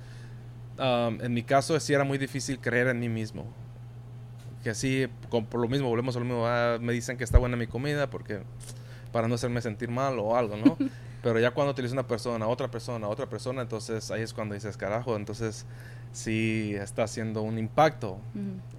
[0.79, 3.47] en mi caso sí era muy difícil creer en mí mismo.
[4.63, 7.57] Que así, por lo mismo, volvemos a lo mismo, ah, me dicen que está buena
[7.57, 8.41] mi comida porque
[9.13, 10.77] para no hacerme sentir mal o algo, ¿no?
[11.25, 14.77] Pero ya cuando utilizas una persona, otra persona, otra persona, entonces ahí es cuando dices,
[14.77, 15.65] carajo, entonces
[16.13, 18.19] sí está haciendo un impacto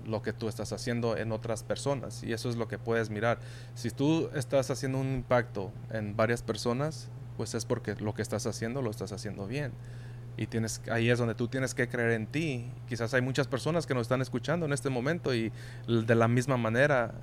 [0.05, 2.21] lo que tú estás haciendo en otras personas.
[2.21, 3.39] Y eso es lo que puedes mirar.
[3.73, 8.45] Si tú estás haciendo un impacto en varias personas, pues es porque lo que estás
[8.45, 9.71] haciendo lo estás haciendo bien
[10.37, 12.65] y tienes ahí es donde tú tienes que creer en ti.
[12.89, 15.51] Quizás hay muchas personas que nos están escuchando en este momento y
[15.87, 17.13] de la misma manera,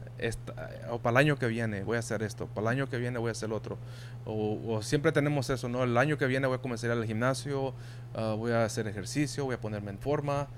[0.91, 3.19] o para el año que viene voy a hacer esto, para el año que viene
[3.19, 3.77] voy a hacer otro.
[4.25, 5.85] O, siempre tenemos eso, ¿no?
[5.85, 7.75] El año que viene voy a comenzar al gimnasio,
[8.15, 10.49] ah, voy a hacer ejercicio, voy a ponerme en forma.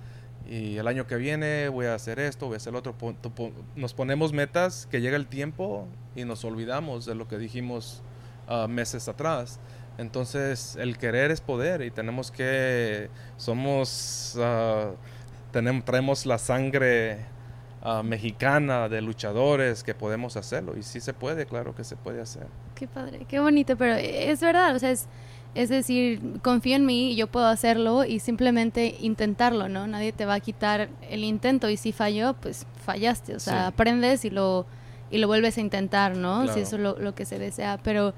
[0.49, 2.95] Y el año que viene voy a hacer esto, voy a hacer otro.
[3.75, 8.03] Nos ponemos metas que llega el tiempo y nos olvidamos de lo que dijimos
[8.47, 9.59] ah, meses atrás.
[9.97, 14.95] Entonces, el querer es poder y tenemos que, somos, uh,
[15.53, 17.19] tenemos, traemos la sangre
[17.81, 22.21] ah, mexicana de luchadores que podemos hacerlo y sí se puede, claro que se puede
[22.21, 22.49] hacer.
[22.75, 25.07] Qué padre, qué bonito, pero es verdad, o sea, es,
[25.55, 29.87] es decir, confío en mí y yo puedo hacerlo y simplemente intentarlo, ¿no?
[29.87, 34.25] Nadie te va a quitar el intento y si falló, pues fallaste, o sea, aprendes
[34.25, 34.67] y lo,
[35.13, 36.53] y lo vuelves a intentar, ¿no?
[36.53, 38.13] Si eso es lo, lo que se desea, pero...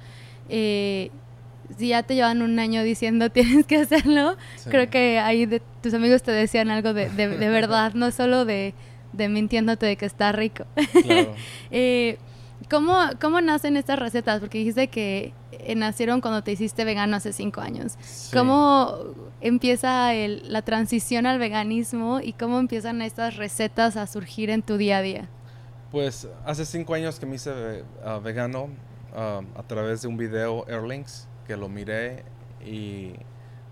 [0.49, 1.11] Eh,
[1.79, 4.37] si ya te llevan un año diciendo tienes que hacerlo,
[4.69, 8.75] creo que ahí de, tus amigos te decían algo de, de, verdad, no solo de,
[9.13, 10.65] de, mintiéndote de que está rico.
[11.05, 11.35] Claro.
[11.71, 12.19] eh,
[12.71, 14.41] ¿cómo, ¿Cómo nacen estas recetas?
[14.41, 17.97] Porque dijiste que eh, nacieron cuando te hiciste vegano hace cinco años.
[18.33, 18.97] ¿Cómo
[19.41, 24.77] empieza el, la transición al veganismo y cómo empiezan estas recetas a surgir en tu
[24.77, 25.29] día a día?
[25.91, 27.51] Pues hace cinco años que me hice
[28.05, 32.25] uh, vegano uh, a través de un video Airlinks que lo miré
[32.65, 33.15] y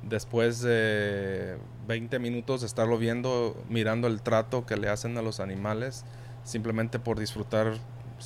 [0.02, 5.40] después de 20 minutos de estarlo viendo, mirando el trato que le hacen a los
[5.40, 6.04] animales,
[6.44, 7.74] simplemente por disfrutar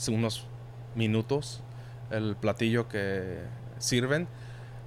[0.09, 0.47] unos
[0.95, 1.63] minutos
[2.11, 3.39] el platillo que
[3.79, 4.29] sirven.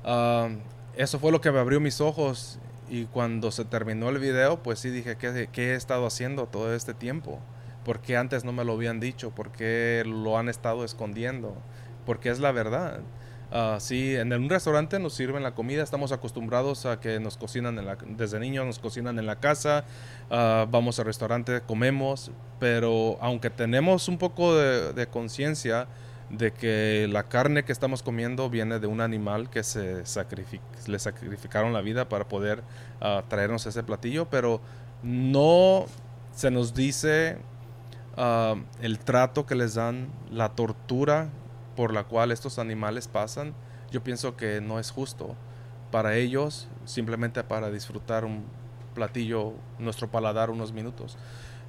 [0.03, 0.49] Ah,
[0.95, 4.79] eso fue lo que me abrió mis ojos y cuando se terminó el video, pues
[4.79, 7.39] sí dije, ¿qué, ¿qué, he estado haciendo todo este tiempo?
[7.85, 9.31] ¿Por qué antes no me lo habían dicho?
[9.31, 11.55] ¿Por qué lo han estado escondiendo?
[12.05, 12.99] Porque es la verdad.
[13.51, 17.77] Uh, sí, en un restaurante nos sirven la comida, estamos acostumbrados a que nos cocinan
[17.77, 19.83] en la, desde niños, nos cocinan en la casa,
[20.29, 25.87] ah, vamos al restaurante, comemos, pero aunque tenemos un poco de, conciencia
[26.29, 30.03] de que la carne que estamos comiendo viene de un animal que se
[30.87, 32.63] le sacrificaron la vida para poder
[33.01, 34.61] uh, traernos ese platillo, pero
[35.03, 35.87] no
[36.33, 37.37] se nos dice
[38.81, 41.29] el trato que les dan, la tortura
[41.75, 43.53] por la cual estos animales pasan,
[43.91, 45.35] yo pienso que no es justo
[45.91, 48.45] para ellos, simplemente para disfrutar un
[48.93, 51.17] platillo, nuestro paladar unos minutos.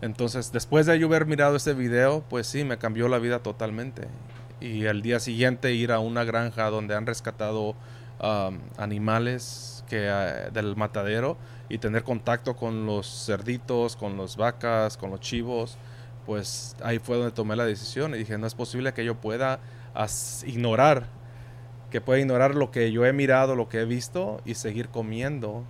[0.01, 4.09] Entonces, después de yo haber mirado ese video, pues sí, me cambió la vida totalmente.
[4.61, 7.75] Y el día siguiente ir a una granja donde han rescatado
[8.77, 11.37] animales que, ah, del matadero
[11.69, 15.77] y tener contacto con los cerditos, con las vacas, con los chivos,
[16.25, 19.59] pues ahí fue donde tomé la decisión y dije, no es posible que yo pueda
[20.47, 21.07] ignorar,
[21.91, 25.65] que pueda ignorar lo que yo he mirado, lo que he visto y seguir comiendo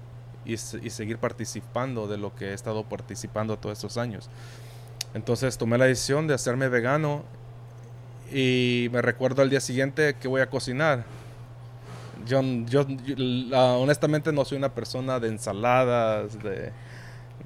[0.45, 4.29] y, seguir participando de lo que he estado participando todos estos años.
[5.15, 7.23] Entonces tomé la decisión de hacerme vegano
[8.33, 11.05] y me recuerdo al día siguiente que voy a cocinar.
[12.27, 12.87] Yo, yo,
[13.81, 16.73] honestamente no soy una persona de ensaladas, de,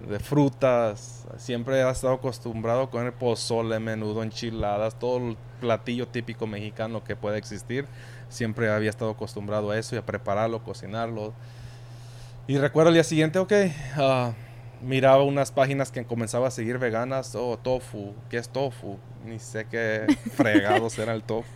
[0.09, 1.27] de frutas.
[1.39, 7.17] Siempre he estado acostumbrado a comer pozole, menudo, enchiladas, todo el platillo típico mexicano que
[7.17, 7.87] puede existir.
[8.29, 11.33] Siempre había estado acostumbrado a eso y a prepararlo, cocinarlo.
[12.47, 13.53] Y recuerdo el día siguiente, ok,
[13.99, 14.33] uh,
[14.85, 17.35] miraba unas páginas que comenzaba a seguir veganas.
[17.35, 18.99] Oh, tofu, ¿qué es tofu?
[19.25, 21.51] Ni sé qué fregados era el tofu.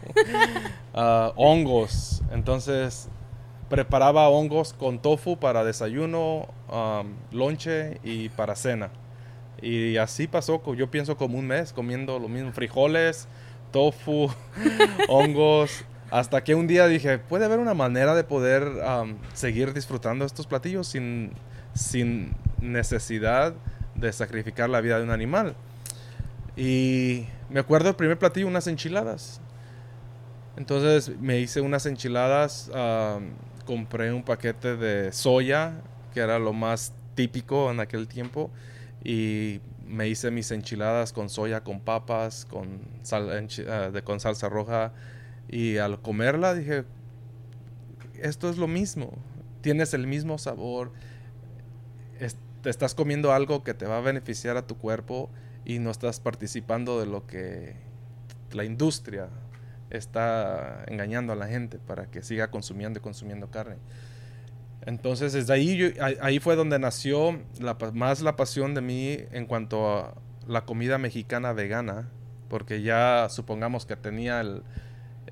[0.94, 2.22] Uh, hongos.
[2.32, 3.08] Entonces
[3.70, 8.90] preparaba hongos con tofu para desayuno, um, lonche y para cena.
[9.62, 13.28] Y así pasó, yo pienso como un mes comiendo lo mismo, frijoles,
[13.70, 14.28] tofu,
[15.08, 20.24] hongos, hasta que un día dije, puede haber una manera de poder um, seguir disfrutando
[20.24, 21.32] estos platillos sin,
[21.72, 23.54] sin necesidad
[23.94, 25.54] de sacrificar la vida de un animal.
[26.56, 29.40] Y me acuerdo el primer platillo, unas enchiladas.
[30.56, 32.70] Entonces me hice unas enchiladas,
[33.70, 35.80] compré un paquete de soya,
[36.12, 38.50] que era lo más típico en aquel tiempo,
[39.04, 42.80] y me hice mis enchiladas con soya, con papas, con,
[43.12, 44.92] ah, de, con salsa roja,
[45.48, 46.82] y al comerla dije,
[48.20, 49.12] esto es lo mismo,
[49.60, 50.90] tienes el mismo sabor,
[52.62, 55.30] te estás comiendo algo que te va a beneficiar a tu cuerpo
[55.64, 57.76] y no estás participando de lo que
[58.50, 59.28] la industria
[59.90, 63.76] está engañando a la gente para que siga consumiendo y consumiendo carne.
[64.86, 69.98] Entonces, desde ahí, ahí fue donde nació la, más la pasión de mí en cuanto
[69.98, 70.14] a
[70.46, 72.08] la comida mexicana vegana,
[72.48, 74.62] porque ya supongamos que tenía el,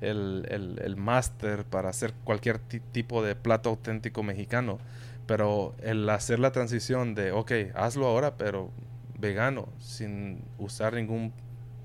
[0.01, 4.77] el, el máster para hacer cualquier tipo de plato auténtico mexicano,
[5.25, 8.71] pero el hacer la transición de, ok, hazlo ahora, pero
[9.19, 11.33] vegano, sin usar ningún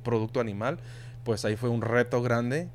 [0.03, 0.79] producto animal,
[1.25, 2.69] pues ahí fue un reto grande.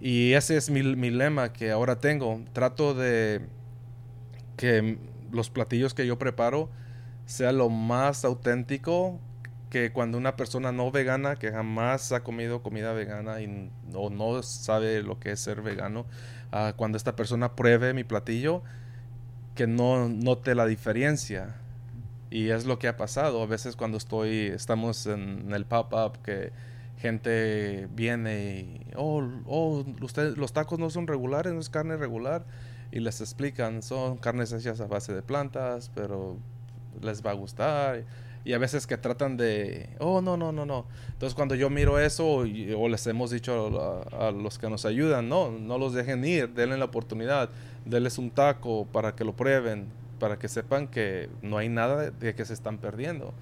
[0.00, 2.42] Y ese es mi, lema que ahora tengo.
[2.52, 3.46] Trato de
[4.56, 4.98] que
[5.32, 6.70] los platillos que yo preparo
[7.24, 9.18] sea lo más auténtico
[9.70, 14.42] que cuando una persona no vegana, que jamás ha comido comida vegana y no, no
[14.42, 16.06] sabe lo que es ser vegano,
[16.52, 18.62] ah, cuando esta persona pruebe mi platillo,
[19.56, 21.56] que no note la diferencia
[22.30, 23.42] y es lo que ha pasado.
[23.42, 26.52] A veces cuando estoy, estamos en el pop-up, que
[26.98, 32.44] gente viene y, oh, oh usted, los tacos no son regulares, no es carne regular.
[32.92, 36.38] Y les explican, son carnes hechas a base de plantas, pero
[37.02, 38.04] les va a gustar.
[38.44, 40.86] Y a veces que tratan de, oh, no, no, no, no.
[41.08, 42.44] Entonces cuando yo miro eso,
[42.76, 46.50] o les hemos dicho a, a, los que nos ayudan, no, no los dejen ir,
[46.54, 47.50] denle la oportunidad,
[47.84, 52.34] denles un taco para que lo prueben para que sepan que no hay nada de,
[52.34, 53.32] que se están perdiendo.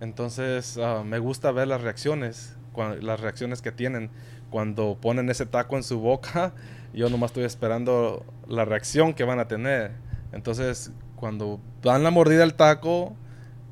[0.00, 2.56] Entonces ah, me gusta ver las reacciones,
[3.00, 4.10] las reacciones que tienen
[4.50, 6.52] cuando ponen ese taco en su boca.
[6.92, 9.92] Yo nomás estoy esperando la reacción que van a tener.
[10.32, 13.16] Entonces cuando dan la mordida al taco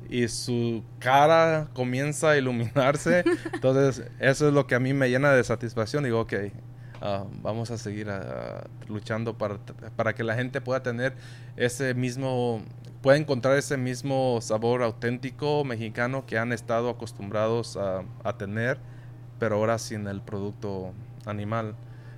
[0.09, 5.31] y su cara comienza a iluminarse, entonces eso es lo que a mí me llena
[5.31, 6.03] de satisfacción.
[6.03, 6.33] Digo, ok,
[7.01, 9.57] Ah, vamos a seguir ah, luchando para,
[9.95, 11.15] para, que la gente pueda tener
[11.57, 12.61] ese mismo,
[13.01, 18.77] pueda encontrar ese mismo sabor auténtico mexicano que han estado acostumbrados a, a tener,
[19.39, 20.93] pero ahora sin el producto
[21.25, 21.75] animal.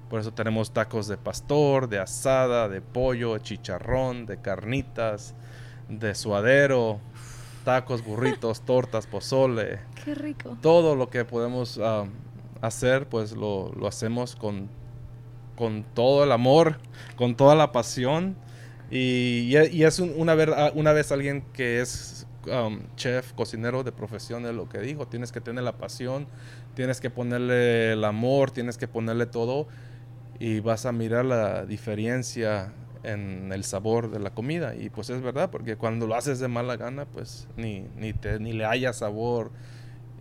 [0.10, 5.34] Por eso tenemos tacos de pastor, de asada, de pollo, de chicharrón, de carnitas,
[5.88, 7.00] de suadero,
[7.64, 9.80] tacos, burritos, tortas, pozole.
[10.04, 10.58] Qué rico.
[10.62, 12.06] Todo lo que podemos ah,
[12.64, 14.70] hacer, pues lo, lo hacemos con,
[15.58, 16.80] con todo el amor,
[17.18, 18.36] con toda la pasión.
[18.90, 20.36] Y, y es una,
[20.74, 25.32] una vez alguien que es um, chef, cocinero de profesión, es lo que dijo, tienes
[25.32, 26.28] que tener la pasión,
[26.74, 29.68] tienes que ponerle el amor, tienes que ponerle todo
[30.40, 32.74] y vas a mirar la diferencia
[33.04, 34.74] en el sabor de la comida.
[34.74, 38.40] Y pues es verdad, porque cuando lo haces de mala gana, pues ni, ni, te,
[38.40, 39.52] ni le haya sabor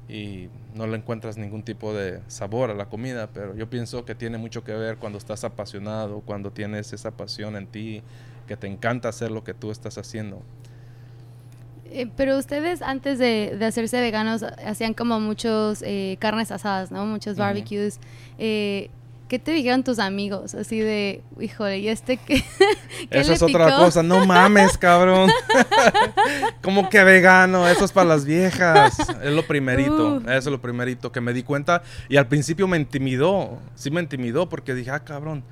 [0.08, 4.14] y no le encuentras ningún tipo de sabor a la comida, pero yo pienso que
[4.14, 8.02] tiene mucho que ver cuando estás apasionado, cuando tienes esa pasión en ti,
[8.46, 10.42] que te encanta hacer lo que tú estás haciendo.
[11.94, 17.04] Eh, pero ustedes antes de, hacerse veganos hacían como muchos eh, carnes asadas, ¿no?
[17.04, 18.00] Muchos barbecues.
[18.38, 18.90] eh,
[19.32, 20.54] ¿Qué te dijeron tus amigos?
[20.54, 22.44] Así de, híjole, ¿y este qué?
[23.10, 25.30] Esa es otra cosa, no mames, cabrón.
[26.60, 28.94] Como que vegano, eso es para las viejas.
[29.22, 31.82] Es lo primerito, eso es lo primerito que me di cuenta.
[32.10, 35.44] Y al principio me intimidó, sí me intimidó porque dije, ah, cabrón.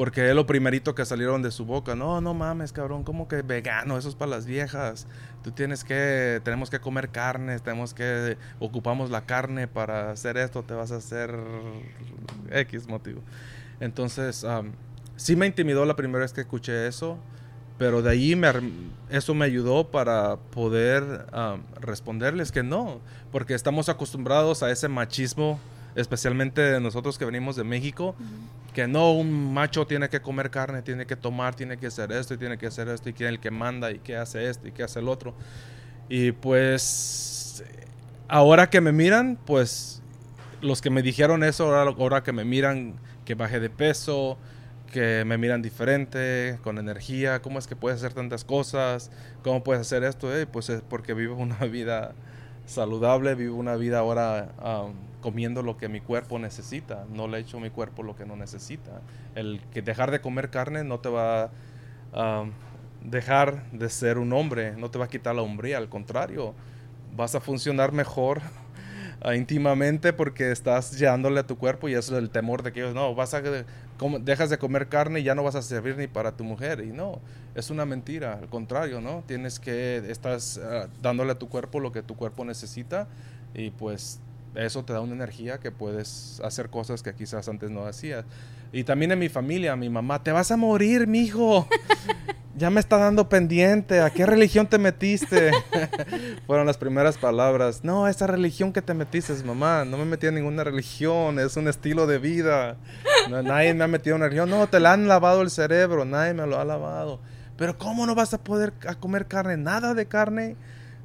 [0.00, 1.94] Porque es lo primerito que salieron de su boca.
[1.94, 5.06] No, no mames, cabrón, como que vegano, eso es para las viejas.
[5.44, 10.62] Tú tienes que, tenemos que comer carne, tenemos que, ocupamos la carne para hacer esto,
[10.62, 11.38] te vas a hacer
[12.50, 13.20] X motivo.
[13.78, 14.46] Entonces,
[15.16, 17.18] sí me intimidó la primera vez que escuché eso,
[17.76, 18.40] pero de ahí
[19.10, 21.26] eso me ayudó para poder
[21.78, 25.60] responderles que no, porque estamos acostumbrados a ese machismo,
[25.94, 28.14] especialmente nosotros que venimos de México,
[28.74, 32.34] que no un macho tiene que comer carne, tiene que tomar, tiene que hacer esto
[32.34, 34.72] y tiene que hacer esto y que el que manda y que hace esto y
[34.72, 35.34] que hace el otro.
[36.08, 37.64] Y pues
[38.28, 40.02] ahora que me miran, pues
[40.60, 44.38] los que me dijeron eso, ahora, ahora que me miran que bajé de peso,
[44.92, 49.10] que me miran diferente, con energía, cómo es que puedes hacer tantas cosas,
[49.42, 52.12] cómo puedes hacer esto, eh, pues es porque vivo una vida
[52.66, 54.52] saludable, vivo una vida ahora
[55.20, 58.36] comiendo lo que mi cuerpo necesita, no le echo a mi cuerpo lo que no
[58.36, 59.00] necesita.
[59.34, 61.50] El que dejar de comer carne no te va
[62.12, 62.44] a
[63.02, 66.54] dejar de ser un hombre, no te va a quitar la hombría, al contrario,
[67.16, 68.40] vas a funcionar mejor
[69.34, 72.94] íntimamente porque estás llevándole a tu cuerpo y eso es el temor de que ellos,
[72.94, 73.42] no, vas a,
[74.20, 76.80] dejas de comer carne y ya no vas a servir ni para tu mujer.
[76.80, 77.20] Y no,
[77.54, 79.22] es una mentira, al contrario, ¿no?
[79.26, 83.08] Tienes que, estás ah, dándole a tu cuerpo lo que tu cuerpo necesita
[83.54, 84.20] y pues
[84.54, 88.24] eso te da una energía que puedes hacer cosas que quizás antes no hacías.
[88.72, 91.68] Y también en mi familia, mi mamá, te vas a morir, mijo.
[92.56, 94.00] Ya me está dando pendiente.
[94.00, 95.50] ¿A qué religión te metiste?
[96.46, 97.84] Fueron las primeras palabras.
[97.84, 99.86] No, esa religión que te metiste, mamá.
[99.86, 101.38] No me metí en ninguna religión.
[101.38, 102.76] Es un estilo de vida.
[103.30, 104.50] nadie me ha metido en una religión.
[104.50, 106.04] No, te la han lavado el cerebro.
[106.04, 107.20] Nadie me lo ha lavado.
[107.56, 109.56] Pero ¿cómo no vas a poder a comer carne?
[109.56, 110.56] Nada de carne.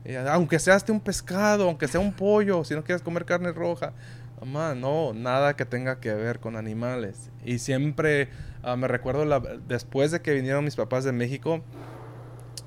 [0.06, 3.94] Eh, aunque sea un pescado, aunque sea un pollo, si no quieres comer carne roja.
[4.40, 7.32] Mamá, no, nada que tenga que ver con animales.
[7.44, 8.30] Y siempre
[8.68, 9.28] Ah, me recuerdo
[9.68, 11.62] después de que vinieron mis papás de México,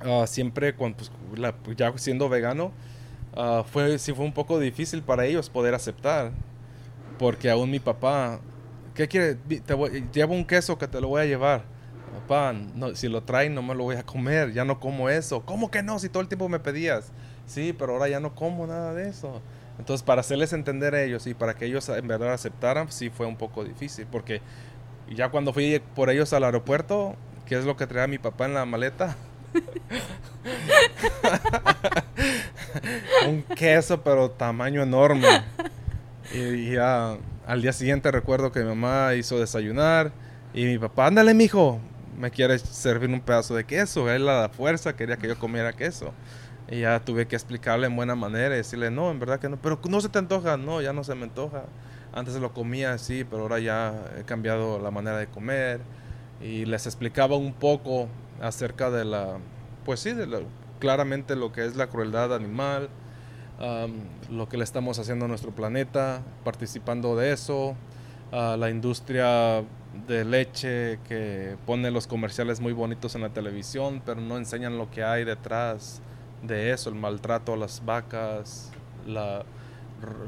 [0.00, 0.98] ah, siempre cuando,
[1.64, 2.70] pues, ya siendo vegano,
[3.36, 6.30] uh, fue, sí fue un poco difícil para ellos poder aceptar.
[7.18, 8.38] Porque aún mi papá,
[8.94, 9.34] ¿qué quiere?
[9.34, 9.74] Te
[10.12, 11.64] llevo un queso que te lo voy a llevar.
[12.14, 15.44] Papá, no, si lo traen no me lo voy a comer, ya no como eso.
[15.44, 15.98] ¿Cómo que no?
[15.98, 17.10] Si todo el tiempo me pedías.
[17.48, 19.40] Sí, pero ahora ya no como nada de eso.
[19.78, 23.26] Entonces, para hacerles entender a ellos y para que ellos en verdad aceptaran, sí fue
[23.26, 24.06] un poco difícil.
[24.10, 24.40] Porque
[25.10, 28.54] ya cuando fui por ellos al aeropuerto, ¿qué es lo que traía mi papá en
[28.54, 29.16] la maleta?
[33.26, 35.26] un queso, pero tamaño enorme.
[36.32, 40.12] Y, ya al día siguiente recuerdo que mi mamá hizo desayunar
[40.52, 41.80] y mi papá, ándale, mijo,
[42.18, 44.10] me quiere servir un pedazo de queso.
[44.10, 46.12] Él a la fuerza quería que yo comiera queso.
[46.70, 49.56] Y ya tuve que explicarle en buena manera y decirle, no, en verdad que no,
[49.56, 51.64] pero no se te antoja, no, ya no se me antoja.
[52.12, 55.80] Antes lo comía así, pero ahora ya he cambiado la manera de comer.
[56.42, 58.08] Y les explicaba un poco
[58.40, 59.38] acerca de la,
[59.84, 60.12] pues sí,
[60.78, 62.90] claramente lo que es la crueldad animal,
[64.30, 67.74] lo que le estamos haciendo a nuestro planeta, participando de eso,
[68.30, 69.64] la industria
[70.06, 74.90] de leche que pone los comerciales muy bonitos en la televisión, pero no enseñan lo
[74.90, 76.02] que hay detrás
[76.42, 78.70] de eso, el maltrato a las vacas,
[79.06, 79.44] la,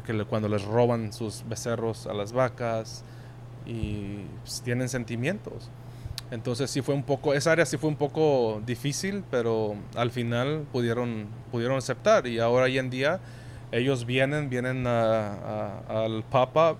[0.04, 3.04] que cuando les roban sus becerros a las vacas
[3.66, 5.70] y pues, tienen sentimientos.
[6.30, 10.64] Entonces sí fue un poco, esa área sí fue un poco difícil, pero al final
[10.72, 13.20] pudieron, pudieron aceptar y ahora hoy en día
[13.72, 16.76] ellos vienen, vienen al Papa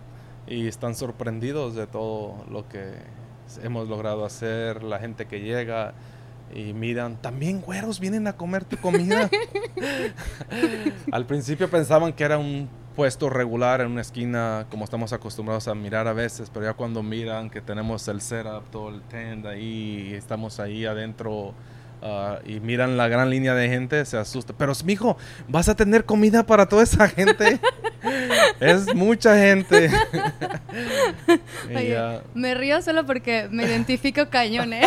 [0.46, 2.92] y están sorprendidos de todo lo que
[3.62, 5.94] hemos logrado hacer, la gente que llega,
[6.54, 9.30] y miran, también güeros vienen a comer tu comida.
[11.12, 15.74] Al principio pensaban que era un puesto regular en una esquina como estamos acostumbrados a
[15.74, 20.08] mirar a veces, pero ya cuando miran que tenemos el setup, todo el tent ahí,
[20.10, 21.54] y estamos ahí adentro
[22.02, 24.54] Ah, y miran la gran línea de gente, se asusta.
[24.56, 27.60] Pero, mijo, ¿vas a tener comida para toda esa gente?
[28.60, 29.90] es mucha gente.
[32.34, 34.82] Me río solo porque me identifico cañón, ¿eh?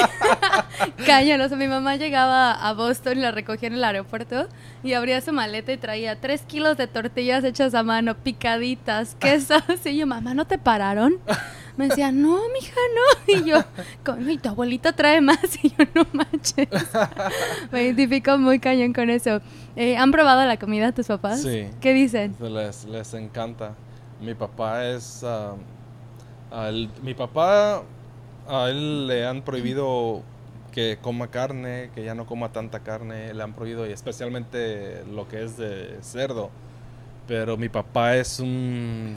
[1.05, 1.41] cañón.
[1.41, 4.47] O sea, mi mamá llegaba a Boston y la recogía en el aeropuerto
[4.84, 9.64] y abría su maleta y traía tres kilos de tortillas hechas a mano, picaditas, quesos.
[9.86, 11.20] Y yo, mamá, ¿no te pararon?
[11.78, 13.34] Me decía, no, mija, no.
[13.34, 13.63] Y yo,
[14.30, 15.39] y tu abuelita trae más.
[15.63, 16.67] Y yo, no manches.
[17.71, 19.41] me identifico muy cañón con eso.
[19.76, 21.41] Eh, ¿Han probado la comida tus papás?
[21.41, 21.69] Sí.
[21.82, 22.36] ¿Qué dicen?
[22.39, 23.76] Les, les encanta.
[24.21, 25.24] Mi papá es...
[25.24, 25.55] Ah,
[27.01, 27.82] mi papá,
[28.47, 30.21] a él le han prohibido
[30.71, 35.28] que coma carne, que ya no coma tanta carne, le han prohibido, y especialmente lo
[35.28, 36.51] que es de cerdo.
[37.28, 39.15] Pero mi papá es un...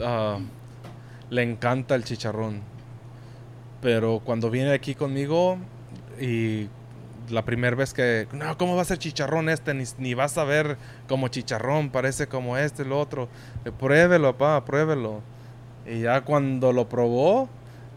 [0.00, 0.40] Uh,
[1.30, 2.60] le encanta el chicharrón.
[3.80, 5.58] Pero cuando viene aquí conmigo
[6.20, 6.68] y
[7.30, 9.74] la primera vez que, no, ¿cómo va a ser chicharrón este?
[9.98, 10.76] Ni, vas a ver
[11.08, 13.28] como chicharrón, parece como este, el otro.
[13.64, 15.20] Eh, pruébelo, papá, pruébelo.
[15.86, 17.48] Y ya cuando lo probó,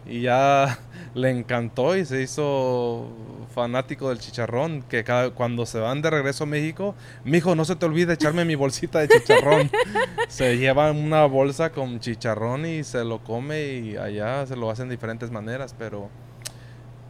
[0.05, 0.79] y ya
[1.13, 3.07] le encantó y se hizo
[3.53, 7.65] fanático del chicharrón, que cada, cuando se van de regreso a México, mi hijo, no
[7.65, 9.69] se te olvide echarme mi bolsita de chicharrón.
[10.29, 14.87] se lleva una bolsa con chicharrón y se lo come y allá se lo hacen
[14.87, 16.09] de diferentes maneras, pero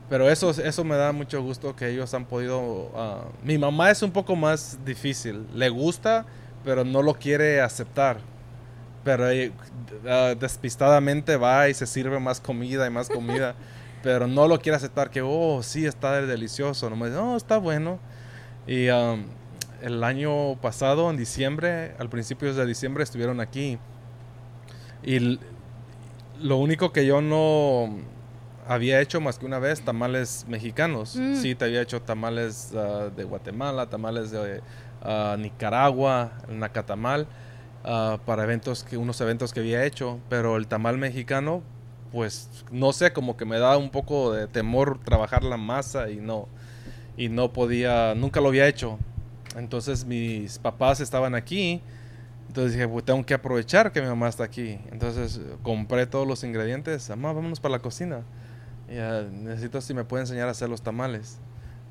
[0.10, 2.92] pero eso, eso me da mucho gusto que ellos han podido...
[2.96, 6.26] Ah, mi mamá es un poco más difícil, le gusta,
[6.66, 8.18] pero no lo quiere aceptar
[9.04, 13.56] pero uh, despistadamente va y se sirve más comida y más comida.
[14.04, 16.90] pero no lo quiere aceptar que, oh, sí, está delicioso.
[16.90, 18.00] No, no está bueno.
[18.68, 19.26] Y um,
[19.82, 23.78] el año pasado, en diciembre, al principio de diciembre, estuvieron aquí.
[25.04, 25.40] Y
[26.40, 27.90] lo único que yo no
[28.68, 31.16] había hecho más que una vez tamales mexicanos.
[31.16, 31.36] Mm.
[31.36, 34.62] Sí, te había hecho tamales ah, de Guatemala, tamales de
[35.04, 37.28] uh, Nicaragua, Nacatamal,
[37.84, 41.64] uh, para eventos que unos eventos que había hecho, pero el tamal mexicano,
[42.12, 46.18] pues no sé, como que me da un poco de temor trabajar la masa y
[46.18, 46.48] no
[47.18, 48.98] y no podía, nunca lo había hecho.
[49.56, 51.82] Entonces mis papás estaban aquí
[52.52, 54.78] entonces dije, pues tengo que aprovechar que mi mamá está aquí.
[54.92, 57.10] Entonces compré todos los ingredientes.
[57.10, 58.24] Mamá, vámonos para la cocina.
[58.90, 61.38] Y ya, necesito si me puede enseñar a hacer los tamales.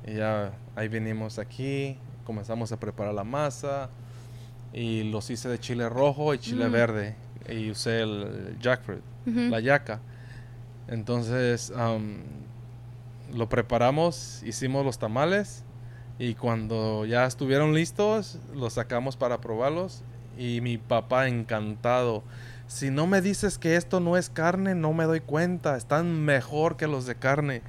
[0.05, 3.89] Y ya ahí vinimos aquí, comenzamos a preparar la masa.
[4.71, 6.71] Y los hice de chile rojo y chile mm.
[6.71, 7.15] verde.
[7.49, 9.99] Y usé el jackfruit, la yaca.
[10.91, 11.73] Entonces
[13.33, 15.63] lo preparamos, hicimos los tamales.
[16.19, 20.03] Y cuando ya estuvieron listos, los sacamos para probarlos
[20.37, 22.23] y mi papá encantado.
[22.67, 25.77] Si no me dices que esto no es carne, no me doy cuenta.
[25.77, 27.63] Están mejor que los de carne.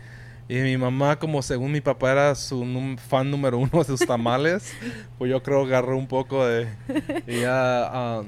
[0.49, 2.66] Y mi mamá, como según mi papá era su
[3.09, 4.75] fan número uno de sus tamales,
[5.18, 6.68] pues yo creo agarró un poco de...
[7.27, 8.23] Y ya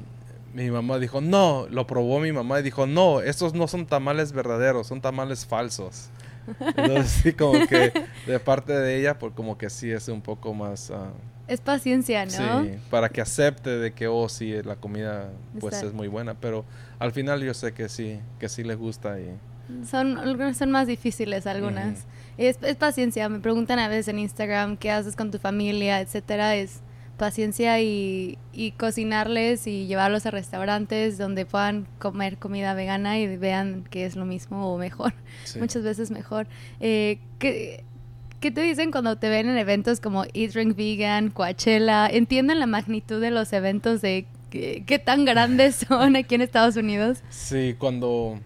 [0.55, 4.33] mi mamá dijo, no, lo probó mi mamá y dijo, no, estos no son tamales
[4.33, 6.11] verdaderos, son tamales falsos.
[6.77, 7.93] Entonces sí, como que
[8.27, 10.91] de parte de ella, pues como que sí es un poco más...
[10.93, 11.11] Ah,
[11.49, 12.65] es paciencia, ¿no?
[12.65, 16.65] Sí, para que acepte de que, oh, sí, la comida pues es muy buena, pero
[16.99, 19.31] al final yo sé que sí, que sí le gusta y...
[19.87, 22.05] Son, son más difíciles algunas.
[22.37, 26.55] es, es, paciencia, me preguntan a veces en Instagram qué haces con tu familia, etcétera,
[26.55, 26.81] es
[27.17, 33.85] paciencia y, y cocinarles y llevarlos a restaurantes donde puedan comer comida vegana y vean
[33.91, 35.15] que es lo mismo o mejor,
[35.59, 36.47] muchas veces mejor.
[36.81, 37.85] Eh, que
[38.45, 42.07] ¿Qué te dicen cuando te ven en eventos como Eat Drink Vegan, Coachella?
[42.07, 47.23] ¿Entienden la magnitud de los eventos de qué, tan grandes son aquí en Estados Unidos?
[47.31, 48.39] Sí, cuando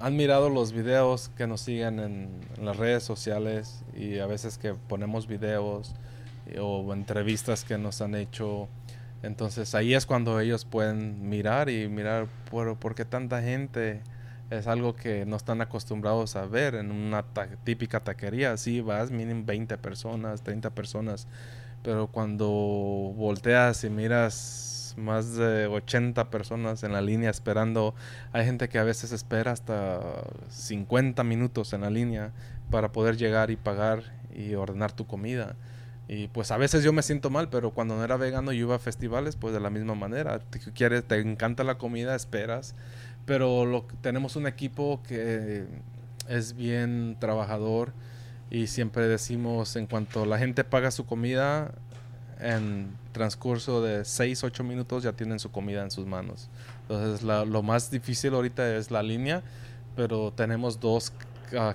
[0.00, 4.74] han mirado los videos que nos siguen en, las redes sociales y a veces que
[4.74, 5.94] ponemos videos
[6.60, 8.68] o entrevistas que nos han hecho.
[9.22, 14.02] Entonces ahí es cuando ellos pueden mirar y mirar por, por qué tanta gente
[14.50, 17.24] es algo que no están acostumbrados a ver en una
[17.64, 18.56] típica taquería.
[18.56, 21.26] Sí, vas, mínimo 20 personas, 30 personas,
[21.82, 27.94] pero cuando volteas y miras más de 80 personas en la línea esperando,
[28.32, 30.00] hay gente que a veces espera hasta
[30.48, 32.32] 50 minutos en la línea
[32.70, 34.02] para poder llegar y pagar
[34.34, 35.56] y ordenar tu comida.
[36.08, 38.74] Y pues a veces yo me siento mal, pero cuando no era vegano y iba
[38.74, 40.38] a festivales, pues de la misma manera.
[40.38, 42.74] Te, quieres, te encanta la comida, esperas
[43.28, 45.66] pero tenemos un equipo que
[46.30, 47.92] es bien trabajador
[48.50, 51.72] y siempre decimos en cuanto la gente paga su comida
[52.40, 56.48] en transcurso de 6, 8 minutos ya tienen su comida en sus manos.
[56.82, 59.42] Entonces lo más difícil ahorita es la línea,
[59.94, 61.12] pero tenemos dos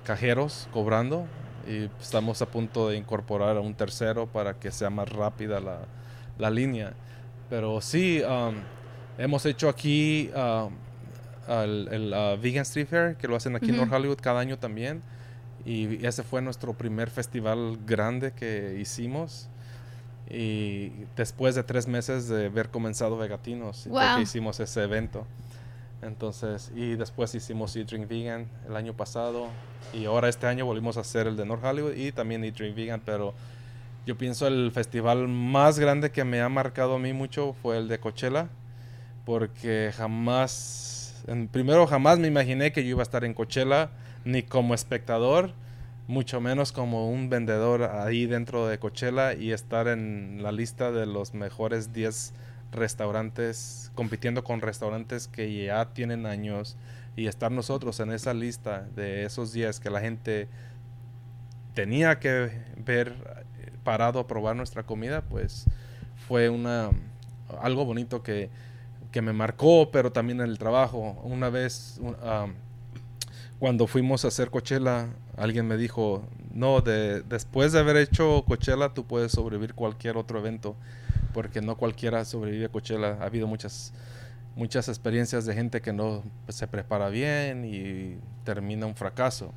[0.02, 1.24] cajeros cobrando
[1.66, 5.80] y estamos a punto de incorporar a un tercero para que sea más rápida la,
[6.38, 6.92] la línea.
[7.50, 8.54] Pero sí, um,
[9.18, 10.72] hemos hecho aquí um,
[11.48, 15.02] el uh, Vegan Street Fair, que lo hacen aquí en North Hollywood cada año también.
[15.64, 19.48] Y ese fue nuestro primer festival grande que hicimos.
[20.28, 25.26] Y después de tres meses de haber comenzado Vegatinos, que hicimos ese evento.
[26.04, 29.48] Entonces, y después hicimos Eat Drink Vegan el año pasado.
[29.92, 32.76] Y ahora este año volvimos a hacer el de North Hollywood y también Eat Drink
[32.76, 33.02] Vegan.
[33.04, 33.34] Pero
[34.06, 37.88] yo pienso el festival más grande que me ha marcado a mí mucho fue el
[37.88, 38.48] de Coachella.
[39.24, 40.94] Porque jamás
[41.50, 43.90] primero, jamás me imaginé que yo iba a estar en Coachella,
[44.24, 45.52] ni como espectador,
[46.06, 51.06] mucho menos como un vendedor ahí dentro de Coachella y estar en la lista de
[51.06, 52.34] los mejores 10
[52.74, 56.76] restaurantes, compitiendo con restaurantes que ya tienen años
[57.16, 60.48] y estar nosotros en esa lista de esos 10 que la gente
[61.74, 63.44] tenía que ver
[63.82, 65.66] parado a probar nuestra comida, pues
[66.26, 66.90] fue una
[67.60, 68.50] algo bonito que
[69.14, 71.16] que me marcó, pero también en el trabajo.
[71.22, 72.00] Una vez,
[73.60, 75.06] cuando fuimos a hacer Coachella,
[75.36, 80.40] alguien me dijo, no, de, después de haber hecho Coachella, tú puedes sobrevivir cualquier otro
[80.40, 80.74] evento,
[81.34, 83.18] porque no cualquiera sobrevive a Coachella.
[83.20, 83.92] Ha habido muchas,
[84.56, 89.52] muchas experiencias de gente que no se prepara bien y termina un fracaso.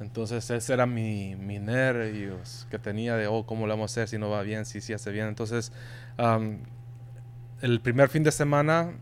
[0.00, 4.08] Entonces ese era mi, mi nervios que tenía de, oh, ¿cómo lo vamos a hacer
[4.08, 5.26] si no va bien, si sí si hace bien?
[5.26, 5.72] Entonces
[7.60, 8.92] el primer fin de semana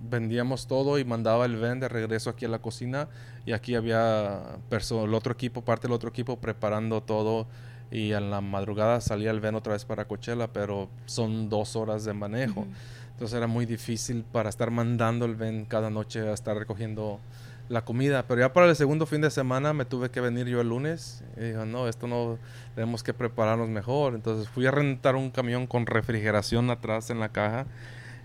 [0.00, 3.08] vendíamos todo y mandaba el ven de regreso aquí a la cocina
[3.44, 7.48] y aquí había el otro equipo, parte del otro equipo preparando todo
[7.90, 12.04] y en la madrugada salía el ven otra vez para Coachella, pero son dos horas
[12.04, 12.66] de manejo.
[13.12, 17.20] Entonces era muy difícil para estar mandando el ven cada noche a estar recogiendo
[17.68, 18.24] la comida.
[18.26, 21.24] Pero ya para el segundo fin de semana me tuve que venir yo el lunes
[21.36, 22.38] y dijo, no, esto no,
[22.74, 24.14] tenemos que prepararnos mejor.
[24.14, 27.66] Entonces fui a rentar un camión con refrigeración atrás en la caja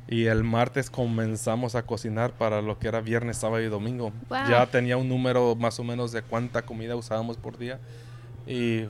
[0.07, 4.11] y el martes comenzamos a cocinar para lo que era viernes, sábado y domingo.
[4.29, 7.79] Ya tenía un número más o menos de cuánta comida usábamos por día.
[8.45, 8.87] Y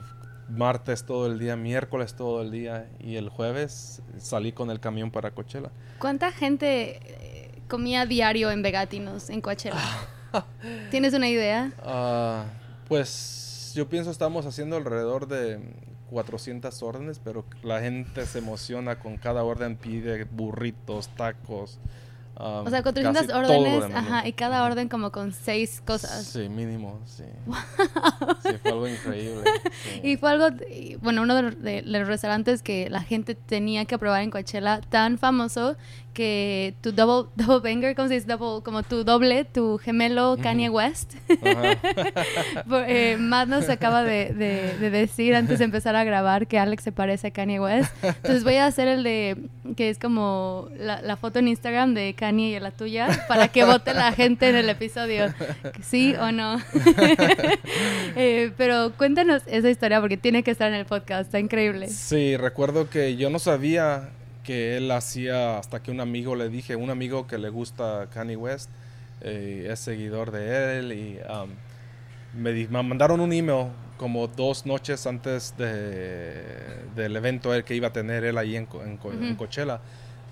[0.48, 5.10] martes todo el día, miércoles todo el día y el jueves salí con el camión
[5.10, 5.70] para Coachella.
[5.98, 9.78] ¿Cuánta gente eh, comía diario en Vegatinos, en Coachella?
[10.90, 11.72] ¿Tienes una idea?
[11.84, 12.44] Ah,
[12.88, 15.60] pues yo pienso estamos haciendo alrededor de
[16.10, 21.78] 400 órdenes, pero la gente se emociona con cada orden, pide burritos, tacos,
[22.36, 26.24] o sea, con 300 órdenes, ajá, y cada orden como con seis cosas.
[26.26, 27.24] Sí, mínimo, sí.
[28.42, 29.44] Sí, fue algo increíble.
[30.02, 30.48] Y fue algo,
[31.00, 35.76] bueno, uno de, los restaurantes que la gente tenía que probar en Coachella, tan famoso
[36.12, 38.26] que tu double, double banger, ¿cómo se dice?
[38.26, 41.14] Double, como tu doble, tu gemelo Kanye West.
[42.86, 46.92] eh, Matt nos acaba de, de, decir antes de empezar a grabar que Alex se
[46.92, 47.92] parece a Kanye West.
[48.02, 49.36] Entonces voy a hacer el de,
[49.76, 53.64] que es como la, la foto en Instagram de Kanye y la tuya, para que
[53.64, 55.32] vote la gente en el episodio.
[55.82, 56.60] ¿Sí o no?
[58.16, 61.88] eh, pero cuéntanos esa historia porque tiene que estar en el podcast, está increíble.
[61.88, 64.10] Sí, recuerdo que yo no sabía
[64.42, 68.36] que él hacía hasta que un amigo le dije, un amigo que le gusta Kanye
[68.36, 68.70] West,
[69.20, 71.50] eh, es seguidor de él y um,
[72.42, 76.42] me, mandaron un email como dos noches antes de,
[76.96, 79.80] del evento él que iba a tener él ahí en, en, Coachella.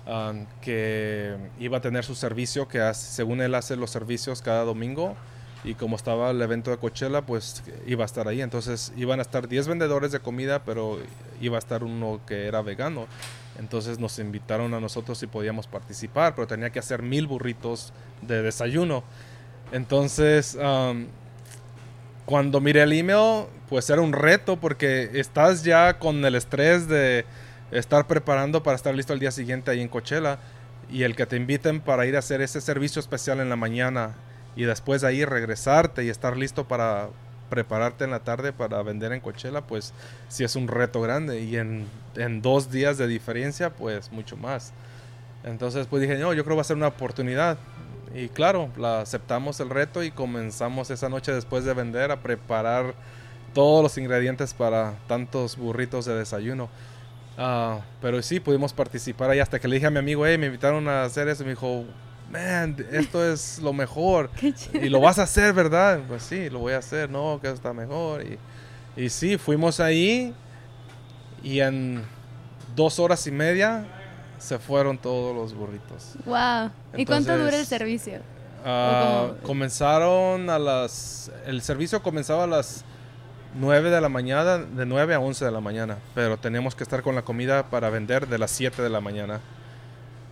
[0.05, 5.15] Um, que iba a tener su servicio, que según él hace los servicios cada domingo,
[5.63, 8.41] y como estaba el evento de Coachella, pues iba a estar ahí.
[8.41, 10.97] Entonces iban a estar 10 vendedores de comida, pero
[11.39, 13.07] iba a estar uno que era vegano.
[13.59, 18.41] Entonces nos invitaron a nosotros si podíamos participar, pero tenía que hacer mil burritos de
[18.41, 19.03] desayuno.
[19.71, 20.57] Entonces,
[22.25, 27.25] cuando miré el email, pues era un reto porque estás ya con el estrés de
[27.71, 30.39] estar preparando para estar listo al día siguiente ahí en Coachella
[30.89, 34.15] y el que te inviten para ir a hacer ese servicio especial en la mañana
[34.55, 37.09] y después de ahí regresarte y estar listo para
[37.51, 39.93] prepararte en la tarde para vender en Coachella, pues
[40.29, 41.41] sí es un reto grande.
[41.41, 41.85] Y en,
[42.15, 44.73] en dos días de diferencia, pues mucho más.
[45.43, 47.59] Entonces, pues dije, no, yo creo que va a ser una oportunidad.
[48.15, 52.95] Y claro, la aceptamos el reto y comenzamos esa noche después de vender a preparar
[53.53, 56.69] todos los ingredientes para tantos burritos de desayuno.
[57.37, 60.47] Uh, pero sí, pudimos participar ahí hasta que le dije a mi amigo, hey, me
[60.47, 61.43] invitaron a hacer eso.
[61.43, 61.85] Y me dijo,
[62.31, 64.29] man, esto es lo mejor.
[64.73, 65.99] y lo vas a hacer, ¿verdad?
[66.07, 68.23] Pues sí, lo voy a hacer, no, que está mejor.
[68.23, 68.37] Y,
[68.95, 70.33] y sí, fuimos ahí
[71.43, 72.03] y en
[72.75, 73.85] dos horas y media
[74.39, 76.15] se fueron todos los burritos.
[76.25, 76.71] Wow.
[76.97, 78.19] ¿Y cuánto dura el servicio?
[78.65, 81.31] Uh, comenzaron a las...
[81.45, 82.85] El servicio comenzaba a las
[83.55, 87.01] 9 de la mañana, de 9 a 11 de la mañana, pero teníamos que estar
[87.01, 89.41] con la comida para vender de las 7 de la mañana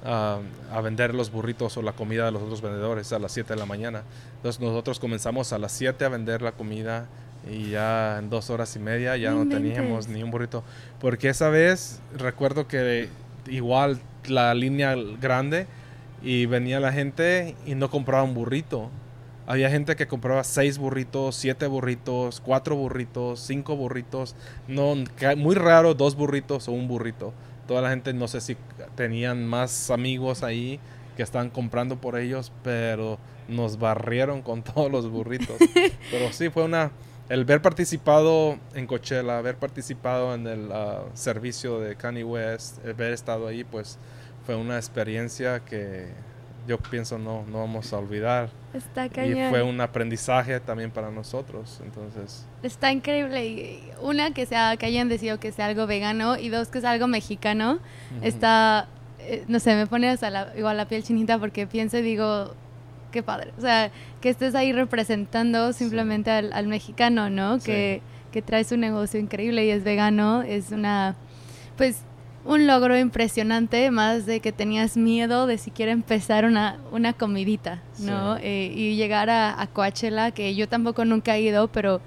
[0.06, 0.40] a,
[0.82, 3.66] vender los burritos o la comida de los otros vendedores a las 7 de la
[3.66, 4.04] mañana.
[4.38, 7.08] Entonces nosotros comenzamos a las 7 a vender la comida
[7.50, 10.64] y ya en dos horas y media ya no teníamos ni un burrito.
[11.00, 13.10] Porque esa vez recuerdo que
[13.48, 15.68] igual la línea grande
[16.22, 18.90] y venía la gente y no compraba un burrito.
[19.48, 24.36] Había gente que compraba seis burritos, siete burritos, cuatro burritos, cinco burritos.
[24.68, 24.96] No,
[25.38, 27.34] muy raro dos burritos o un burrito
[27.70, 28.58] toda la gente, no sé si
[28.96, 30.80] tenían más amigos ahí
[31.16, 35.58] que estaban comprando por ellos, pero nos barrieron con todos los burritos.
[36.10, 36.92] pero sí, fue una...
[37.30, 42.94] El ver participado en Coachella, haber participado en el ah, servicio de Kanye West, el
[42.94, 44.00] haber estado ahí, pues
[44.48, 46.08] fue una experiencia que
[46.68, 48.50] yo pienso no, no vamos a olvidar.
[48.74, 52.46] Está Y fue un aprendizaje también para nosotros, entonces.
[52.62, 53.80] Está increíble.
[54.02, 57.08] Una, que, sea, que hayan decidido que sea algo vegano y dos, que sea algo
[57.08, 57.80] mexicano.
[58.22, 58.88] Está,
[59.20, 62.54] eh, no sé, me pone hasta la, igual la piel chinita porque pienso y digo,
[63.12, 63.52] qué padre.
[63.58, 63.92] O sea,
[64.22, 67.60] que estés ahí representando simplemente al, al, mexicano, ¿no?
[67.60, 68.02] Que,
[68.32, 70.44] que traes un negocio increíble y es vegano.
[70.44, 71.16] Es una,
[71.78, 72.04] pues
[72.46, 78.38] un logro impresionante, más de que tenías miedo de siquiera empezar una, una comidita, ¿no?
[78.38, 82.02] Eh, y llegar a, Coachella, que yo tampoco nunca he ido, pero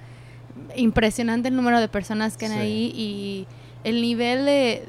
[0.75, 3.47] impresionante el número de personas que hay ahí y
[3.85, 4.85] el nivel de,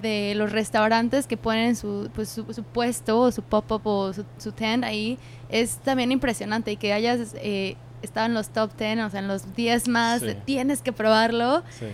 [0.00, 4.52] de los restaurantes que ponen su, pues, su, puesto o su pop-up o su, su,
[4.52, 5.18] tent ahí
[5.48, 9.28] es también impresionante y que hayas eh, estado en los top 10, o sea, en
[9.28, 11.62] los 10 más, tienes que probarlo.
[11.78, 11.86] Sí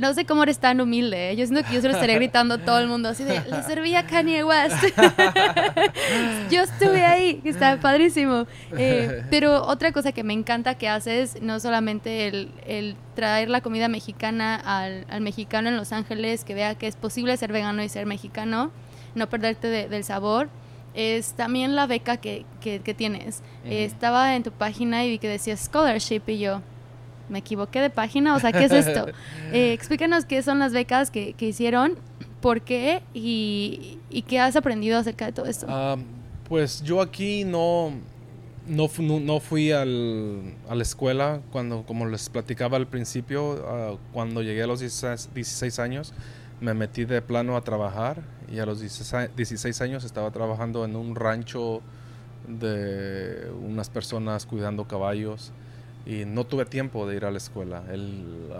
[0.00, 1.30] no sé cómo eres tan humilde.
[1.30, 1.36] ¿eh?
[1.36, 3.62] Yo siento que yo se lo estaría gritando a todo el mundo así de, le
[3.62, 4.82] servía Kanye West.
[6.50, 8.46] yo estuve ahí, que está padrísimo.
[8.76, 13.88] Eh, pero otra cosa que me encanta que haces, no solamente el, traer la comida
[13.88, 18.06] mexicana al, mexicano en Los Ángeles, que vea que es posible ser vegano y ser
[18.06, 18.70] mexicano,
[19.14, 20.48] no perderte del sabor,
[20.94, 22.46] es también la beca que,
[22.96, 23.42] tienes.
[23.64, 26.62] estaba en tu página y vi que decía scholarship y yo,
[27.30, 29.06] me equivoqué de página, o sea, ¿qué es esto?
[29.52, 31.96] Eh, explícanos qué son las becas que, hicieron,
[32.40, 35.66] por qué y, qué has aprendido acerca de todo esto.
[35.68, 35.96] Ah,
[36.48, 37.92] pues yo aquí no,
[38.68, 44.42] no, no fui al, a la escuela cuando, como les platicaba al principio, ah, cuando
[44.42, 46.12] llegué a los 16, años,
[46.60, 48.22] me metí de plano a trabajar
[48.52, 51.82] y a los 16 años estaba trabajando en un rancho
[52.46, 55.52] de unas personas cuidando caballos
[56.06, 57.84] y no tuve tiempo de ir a la escuela.
[57.90, 58.50] El,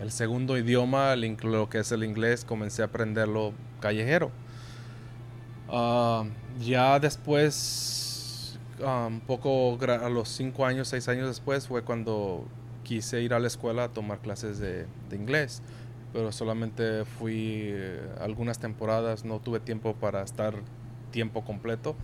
[0.00, 4.30] el segundo idioma, lo que es el inglés, comencé a aprenderlo callejero.
[6.60, 12.44] ya después, un poco a los cinco años, seis años después, fue cuando
[12.82, 15.62] quise ir a la escuela a tomar clases de, de inglés.
[16.12, 20.54] Pero solamente fui eh, algunas temporadas, no tuve tiempo para estar
[21.10, 21.96] tiempo completo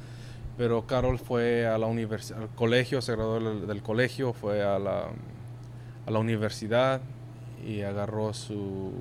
[0.58, 5.04] pero Carol fue a la universidad, al colegio, se graduó del, colegio, fue a la,
[6.04, 7.00] a la, universidad
[7.64, 8.92] y agarró sus uh,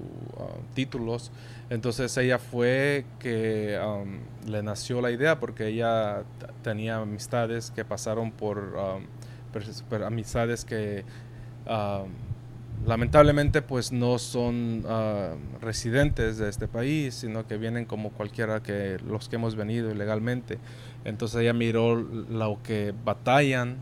[0.75, 1.31] títulos.
[1.71, 6.23] Entonces ella fue que um, le nació la idea porque ella
[6.61, 11.05] tenía amistades que pasaron por um, amistades que
[11.65, 12.11] um,
[12.85, 14.85] lamentablemente pues no son
[15.59, 20.59] residentes de este país, sino que vienen como cualquiera que los que hemos venido ilegalmente.
[21.07, 23.77] Entonces ella miró lo que batallan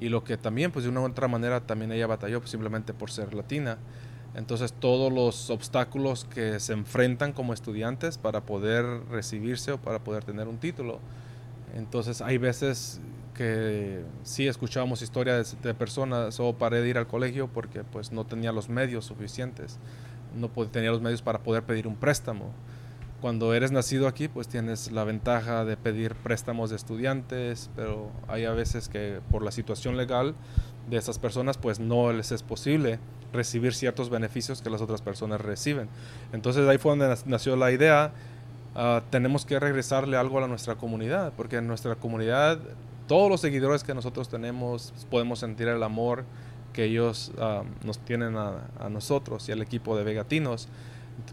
[0.00, 2.92] y lo que también, pues de una u otra manera, también ella batalló pues, simplemente
[2.92, 3.78] por ser latina.
[4.34, 10.24] Entonces todos los obstáculos que se enfrentan como estudiantes para poder recibirse o para poder
[10.24, 10.98] tener un título.
[11.76, 13.00] Entonces hay veces
[13.34, 18.26] que sí escuchábamos historias de, personas o paré de ir al colegio porque pues no
[18.26, 19.78] tenía los medios suficientes,
[20.34, 22.50] no tenía los medios para poder pedir un préstamo
[23.22, 28.44] cuando eres nacido aquí, pues tienes la ventaja de pedir préstamos de estudiantes, pero hay
[28.46, 30.34] a veces que por la situación legal
[30.90, 32.98] de esas personas, pues no les es posible
[33.32, 35.88] recibir ciertos beneficios que las otras personas reciben.
[36.32, 38.12] Entonces ahí fue donde nació la idea,
[38.74, 42.58] ah, tenemos que regresarle algo a nuestra comunidad, porque en nuestra comunidad,
[43.06, 46.24] todos los seguidores que nosotros tenemos, podemos sentir el amor
[46.72, 50.66] que ellos ah, nos tienen a, a nosotros y al equipo de Vegatinos,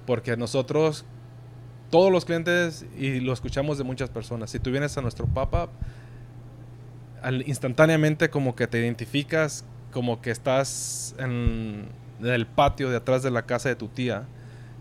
[0.06, 1.04] porque nosotros
[1.90, 4.52] todos los clientes y lo escuchamos de muchas personas.
[4.52, 5.70] Si tú vienes a nuestro pop-up,
[7.46, 11.88] instantáneamente como que te identificas como que estás en,
[12.22, 14.26] el patio de atrás de la casa de tu tía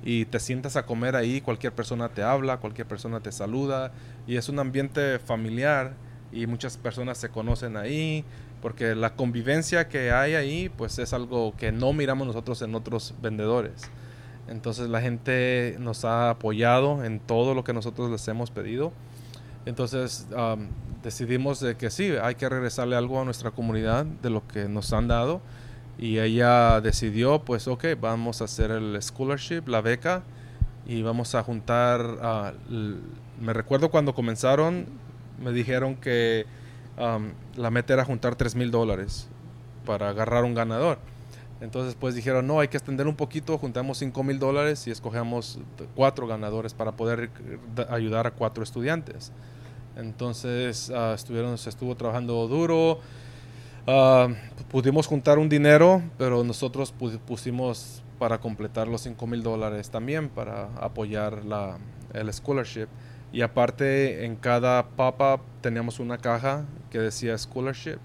[0.05, 3.93] y te sientas a comer ahí, cualquier persona te habla, cualquier persona te saluda
[4.27, 5.95] y es un ambiente familiar
[6.33, 8.25] y muchas personas se conocen ahí
[8.61, 13.15] porque la convivencia que hay ahí pues es algo que no miramos nosotros en otros
[13.23, 13.91] vendedores.
[14.49, 18.93] Entonces la gente nos ha apoyado en todo lo que nosotros les hemos pedido.
[19.67, 20.27] Entonces
[21.03, 24.93] decidimos de que sí, hay que regresarle algo a nuestra comunidad de lo que nos
[24.93, 25.41] han dado.
[25.99, 30.23] Y ella decidió, pues ok, vamos a hacer el scholarship, la beca,
[30.87, 32.55] y vamos a juntar,
[33.41, 34.87] me recuerdo cuando comenzaron,
[35.43, 36.47] me dijeron que
[37.57, 39.29] la meta era juntar 3 mil dólares
[39.85, 40.99] para agarrar un ganador.
[41.61, 45.59] Entonces pues dijeron, no, hay que extender un poquito, juntamos 5 mil dólares y escogemos
[45.95, 47.31] cuatro ganadores para poder
[47.89, 49.33] ayudar a cuatro estudiantes.
[49.97, 53.01] Entonces uh, estuvieron, se estuvo trabajando duro,
[53.89, 54.33] uh,
[54.71, 56.95] pudimos juntar un dinero, pero nosotros
[57.27, 61.79] pusimos para completar los 5 mil dólares también para apoyar la,
[62.13, 62.87] el scholarship.
[63.33, 67.99] Y aparte en cada pop-up teníamos una caja que decía scholarship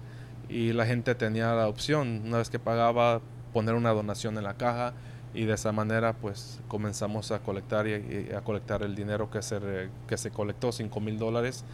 [0.48, 3.22] y la gente tenía la opción, una vez que pagaba
[3.54, 4.92] poner una donación en la caja
[5.32, 9.88] y de esa manera pues comenzamos a colectar y, a colectar el dinero que se,
[10.06, 11.64] que se colectó, 5 mil dólares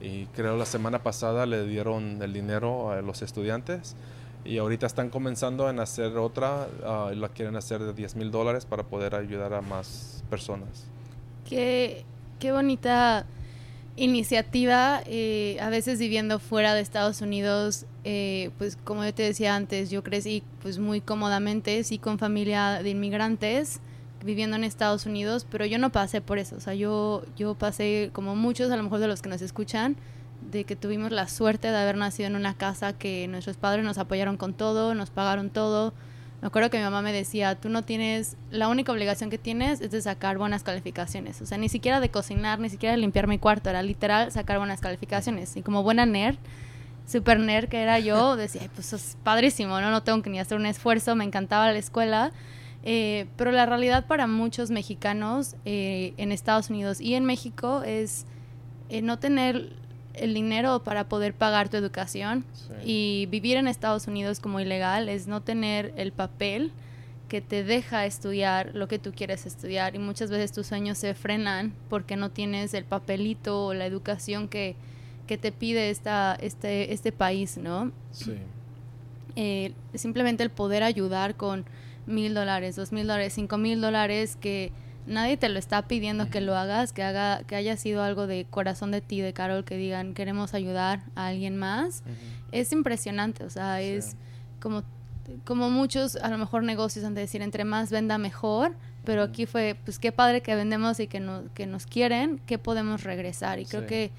[0.00, 3.96] y creo la semana pasada le dieron el dinero a los estudiantes
[4.44, 8.30] y ahorita están comenzando en hacer otra uh, y la quieren hacer de 10 mil
[8.30, 10.86] dólares para poder ayudar a más personas.
[11.48, 12.04] Qué,
[12.38, 13.26] qué bonita
[13.96, 19.54] iniciativa, eh, a veces viviendo fuera de Estados Unidos, eh, pues como yo te decía
[19.54, 23.80] antes, yo crecí pues muy cómodamente, sí con familia de inmigrantes,
[24.24, 28.08] viviendo en Estados Unidos, pero yo no pasé por eso, o sea, yo, yo pasé
[28.14, 29.94] como muchos, a lo mejor de los que nos escuchan,
[30.50, 33.98] de que tuvimos la suerte de haber nacido en una casa que nuestros padres nos
[33.98, 35.92] apoyaron con todo, nos pagaron todo.
[36.40, 39.82] Me acuerdo que mi mamá me decía, tú no tienes, la única obligación que tienes
[39.82, 41.42] es de sacar buenas calificaciones.
[41.42, 44.56] O sea, ni siquiera de cocinar, ni siquiera de limpiar mi cuarto, era literal sacar
[44.56, 45.56] buenas calificaciones.
[45.58, 46.38] Y como buena nerd,
[47.08, 49.90] super nerd que era yo, decía, pues es padrísimo, ¿no?
[49.90, 52.32] No tengo que ni hacer un esfuerzo, me encantaba la escuela.
[52.84, 58.24] Eh, pero la realidad para muchos mexicanos eh, en Estados Unidos y en México es
[58.88, 59.72] eh, no tener
[60.14, 62.44] el dinero para poder pagar tu educación
[62.84, 66.72] y vivir en Estados Unidos como ilegal es no tener el papel
[67.28, 71.14] que te deja estudiar lo que tú quieres estudiar y muchas veces tus sueños se
[71.14, 74.76] frenan porque no tienes el papelito o la educación que,
[75.28, 77.92] que te pide esta, este, este país, ¿no?
[78.10, 78.34] Sí.
[79.36, 81.64] Eh, simplemente el poder ayudar con
[82.06, 84.72] mil dólares, dos mil dólares, cinco mil dólares que
[85.06, 88.46] nadie te lo está pidiendo que lo hagas, que haga, que haya sido algo de
[88.50, 92.02] corazón de ti, de Carol, que digan queremos ayudar a alguien más.
[92.50, 94.16] Es impresionante, o sea, es
[94.60, 94.82] como,
[95.44, 98.74] como muchos, a lo mejor negocios han de decir entre más venda mejor,
[99.04, 102.58] pero aquí fue, pues qué padre que vendemos y que, no, que nos quieren, que
[102.58, 103.58] podemos regresar.
[103.58, 104.10] Y creo que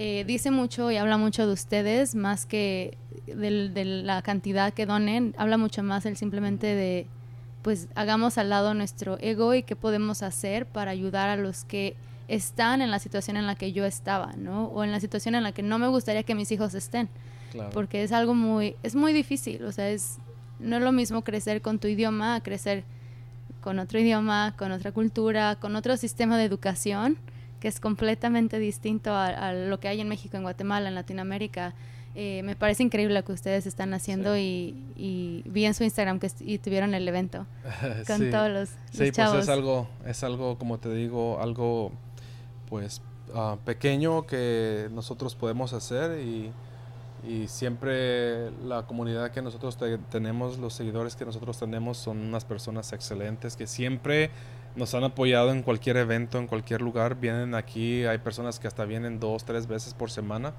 [0.00, 2.96] eh, dice mucho y habla mucho de ustedes, más que
[3.26, 7.08] de la cantidad que donen, habla mucho más el simplemente de
[7.62, 11.96] pues hagamos al lado nuestro ego y qué podemos hacer para ayudar a los que
[12.28, 14.66] están en la situación en la que yo estaba, ¿no?
[14.66, 17.08] O en la situación en la que no me gustaría que mis hijos estén.
[17.72, 20.18] Porque es algo muy, es muy difícil, o sea, es,
[20.60, 22.84] no es lo mismo crecer con tu idioma a crecer
[23.60, 27.18] con otro idioma, con otra cultura, con otro sistema de educación
[27.60, 31.74] que es completamente distinto a lo que hay en México, en Guatemala, en Latinoamérica.
[32.20, 34.74] Eh, me parece increíble lo que ustedes están haciendo y,
[35.46, 37.46] vi en su Instagram que y tuvieron el evento
[38.08, 41.92] con todos los, sí, pues es algo, es algo, como te digo, algo
[42.68, 43.02] pues
[43.34, 46.52] ah, pequeño que nosotros podemos hacer y,
[47.46, 49.76] siempre la comunidad que nosotros
[50.08, 54.30] tenemos, los seguidores que nosotros tenemos son unas personas excelentes que siempre
[54.76, 57.16] nos han apoyado en cualquier evento, en cualquier lugar.
[57.16, 60.54] Vienen aquí, hay personas que hasta vienen dos, tres veces por semana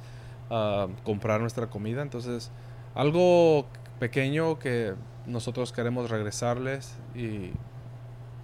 [0.49, 2.01] a comprar nuestra comida.
[2.01, 2.51] Entonces,
[2.95, 3.66] algo
[3.99, 4.93] pequeño que
[5.26, 7.51] nosotros queremos regresarles y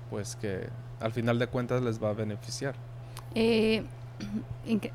[0.10, 2.76] pues que al final de cuentas les va a beneficiar.
[3.34, 3.84] Eh,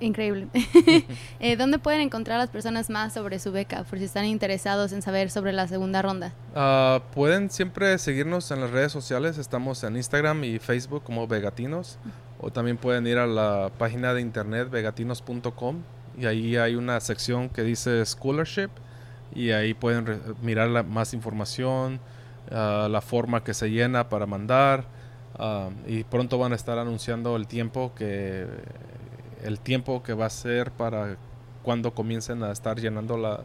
[0.01, 0.49] increíble.
[1.41, 4.93] eh, ¿Dónde pueden encontrar a las personas más sobre su beca, por si están interesados
[4.93, 6.33] en saber sobre la segunda ronda?
[6.55, 9.39] Ah, pueden siempre seguirnos en las redes sociales.
[9.39, 11.99] Estamos en Instagram y Facebook como Vegatinos.
[12.41, 15.83] O también pueden ir a la página de internet vegatinos.com
[16.19, 18.71] y ahí hay una sección que dice Scholarship
[19.35, 22.01] y ahí pueden mirar la, más información,
[22.51, 24.85] ah, la forma que se llena para mandar
[25.39, 28.47] ah, y pronto van a estar anunciando el tiempo que
[29.45, 31.17] el tiempo que va a ser para
[31.63, 33.41] cuando comiencen a estar llenando la,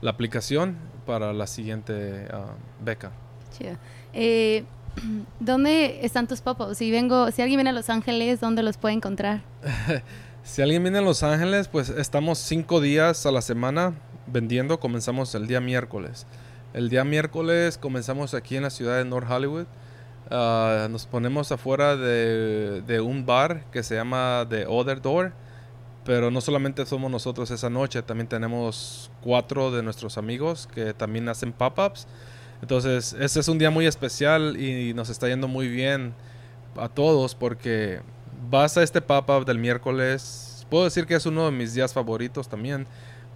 [0.00, 0.76] la aplicación
[1.06, 3.12] para la siguiente uh, beca.
[4.12, 4.64] Eh,
[5.40, 6.78] ¿Dónde están tus papos?
[6.78, 9.42] Si vengo, si alguien viene a Los Ángeles, ¿dónde los puede encontrar?
[10.42, 13.92] Si alguien viene a Los Ángeles, pues estamos cinco días a la semana
[14.26, 14.80] vendiendo.
[14.80, 16.26] Comenzamos el día miércoles.
[16.72, 19.66] El día miércoles comenzamos aquí en la ciudad de North Hollywood.
[20.30, 25.32] Ah, nos ponemos afuera de, un bar que se llama The Other Door.
[26.04, 31.28] Pero no solamente somos nosotros esa noche, también tenemos cuatro de nuestros amigos que también
[31.28, 32.06] hacen pop-ups.
[32.62, 36.14] Entonces, este es un día muy especial y nos está yendo muy bien
[36.76, 38.00] a todos porque
[38.50, 42.48] vas a este pop-up del miércoles, puedo decir que es uno de mis días favoritos
[42.48, 42.86] también,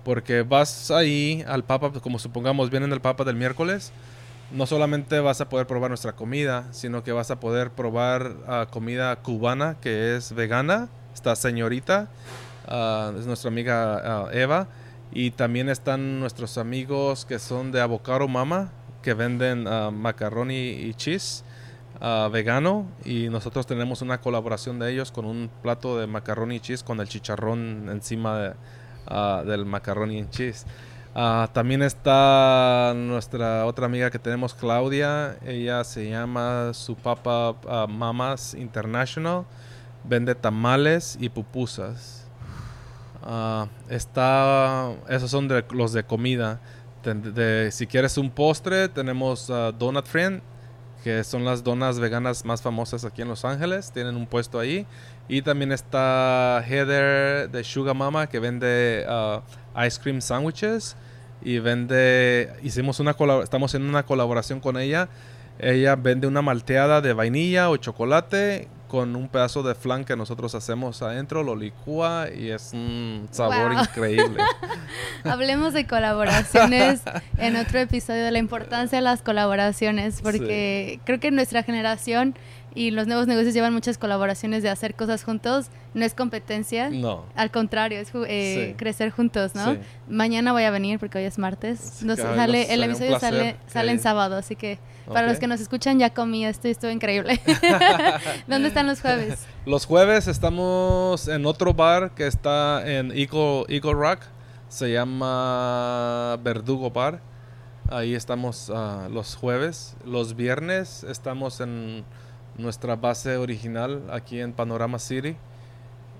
[0.05, 3.93] porque vas ahí al pop-up, como supongamos vienen el pop-up del miércoles,
[4.55, 8.71] no solamente vas a poder probar nuestra comida, sino que vas a poder probar uh,
[8.71, 12.09] comida cubana que es vegana, esta señorita,
[12.69, 14.69] uh, es nuestra amiga uh, Eva,
[15.11, 18.71] y también están nuestros amigos que son de Avocado Mama,
[19.03, 21.45] que venden macaroni y cheese
[22.33, 22.87] vegano.
[23.05, 27.01] Y nosotros tenemos una colaboración de ellos con un plato de macaroni y cheese con
[27.01, 28.55] el chicharrón encima de,
[29.45, 30.65] del macaroni y cheese.
[31.15, 35.37] También está nuestra otra amiga que tenemos, Claudia.
[35.45, 39.45] Ella se llama su papa Mamas International.
[40.03, 42.27] Vende tamales y pupusas.
[43.89, 46.61] está, esos son de, los de comida.
[47.71, 49.47] si quieres un postre, tenemos
[49.79, 50.43] Donut Friend
[51.05, 53.93] que son las donas veganas más famosas aquí en Los Ángeles.
[53.93, 54.87] Tienen un puesto ahí.
[55.29, 60.97] Y también está Heather de Sugar Mama que vende uh, ice cream sandwiches
[61.43, 65.09] y vende hicimos una estamos en una colaboración con ella
[65.59, 70.55] Ella vende una malteada de vainilla o chocolate con un pedazo de flan que nosotros
[70.55, 73.83] hacemos adentro, lo licúa y es un sabor Wow.
[73.83, 74.41] increíble.
[75.25, 77.03] Hablemos de colaboraciones
[77.39, 82.37] en otro episodio de la importancia de las colaboraciones, porque creo que nuestra generación
[82.75, 85.67] y los nuevos negocios llevan muchas colaboraciones de hacer cosas juntos.
[85.95, 87.25] No es competencia, No.
[87.37, 88.75] al contrario, es eh, Sí.
[88.77, 89.75] crecer juntos, ¿no?
[89.75, 89.81] Sí.
[90.09, 92.03] Mañana voy a venir porque hoy es martes.
[92.03, 95.61] Nos claro, sale, el episodio sale, sale en sábado, así que para los que nos
[95.61, 97.41] escuchan ya comí esto y estuvo increíble.
[98.49, 99.47] ¿Dónde están los jueves?
[99.67, 104.21] Los jueves estamos en otro bar que está en Eagle, Eagle Rock.
[104.69, 107.21] Se llama Verdugo Bar.
[107.89, 109.95] Ahí estamos ah, los jueves.
[110.05, 112.05] Los viernes estamos en
[112.57, 115.37] nuestra base original aquí en Panorama City.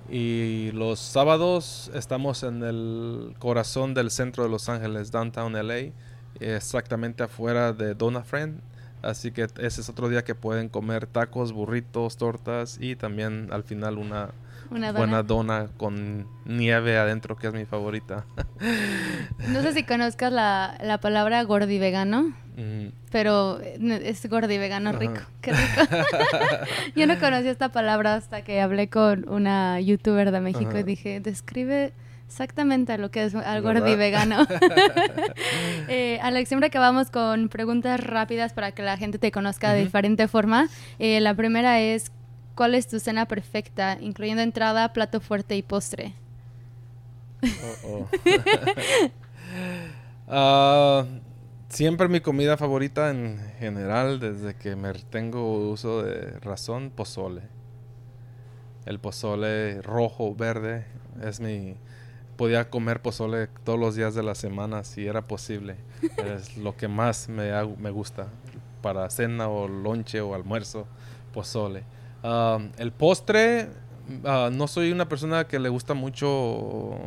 [0.09, 5.93] Y los sábados estamos en el corazón del centro de Los Ángeles, downtown LA,
[6.41, 8.61] exactamente afuera de Dona Friend.
[9.01, 13.63] Así que ese es otro día que pueden comer tacos, burritos, tortas y también al
[13.63, 14.31] final una
[14.71, 14.99] Una dona.
[14.99, 18.25] buena dona con nieve adentro, que es mi favorita.
[19.49, 24.99] No sé si conozcas la, la palabra gordivegano, Mm, pero eh, es gordivegano Ajá.
[24.99, 25.21] rico.
[25.41, 25.97] Qué rico.
[26.97, 30.81] Yo no conocía esta palabra hasta que hablé con una youtuber de México Ajá.
[30.81, 31.93] y dije, describe
[32.29, 33.81] exactamente lo que es al ¿Verdad?
[33.81, 34.47] gordivegano.
[35.89, 40.29] eh, Alex, siempre acabamos con preguntas rápidas para que la gente te conozca de diferente
[40.29, 40.69] forma.
[41.01, 42.13] Eh, la primera es,
[42.55, 46.15] ¿cuál es tu cena perfecta, incluyendo entrada, plato fuerte y postre?
[47.85, 48.09] oh,
[50.29, 51.05] oh.
[51.75, 57.43] Siempre mi comida favorita en general, desde que me tengo uso de razón, pozole.
[58.87, 60.87] El pozole rojo, verde,
[61.21, 61.75] es mi...
[62.37, 65.75] Podía comer pozole todos los días de la semana si era posible.
[66.17, 68.29] es lo que más me, me gusta
[68.81, 70.87] para cena o lonche o almuerzo,
[71.33, 71.83] pozole.
[72.27, 73.69] Ah, el postre,
[74.25, 76.99] ah, no soy una persona que le gusta mucho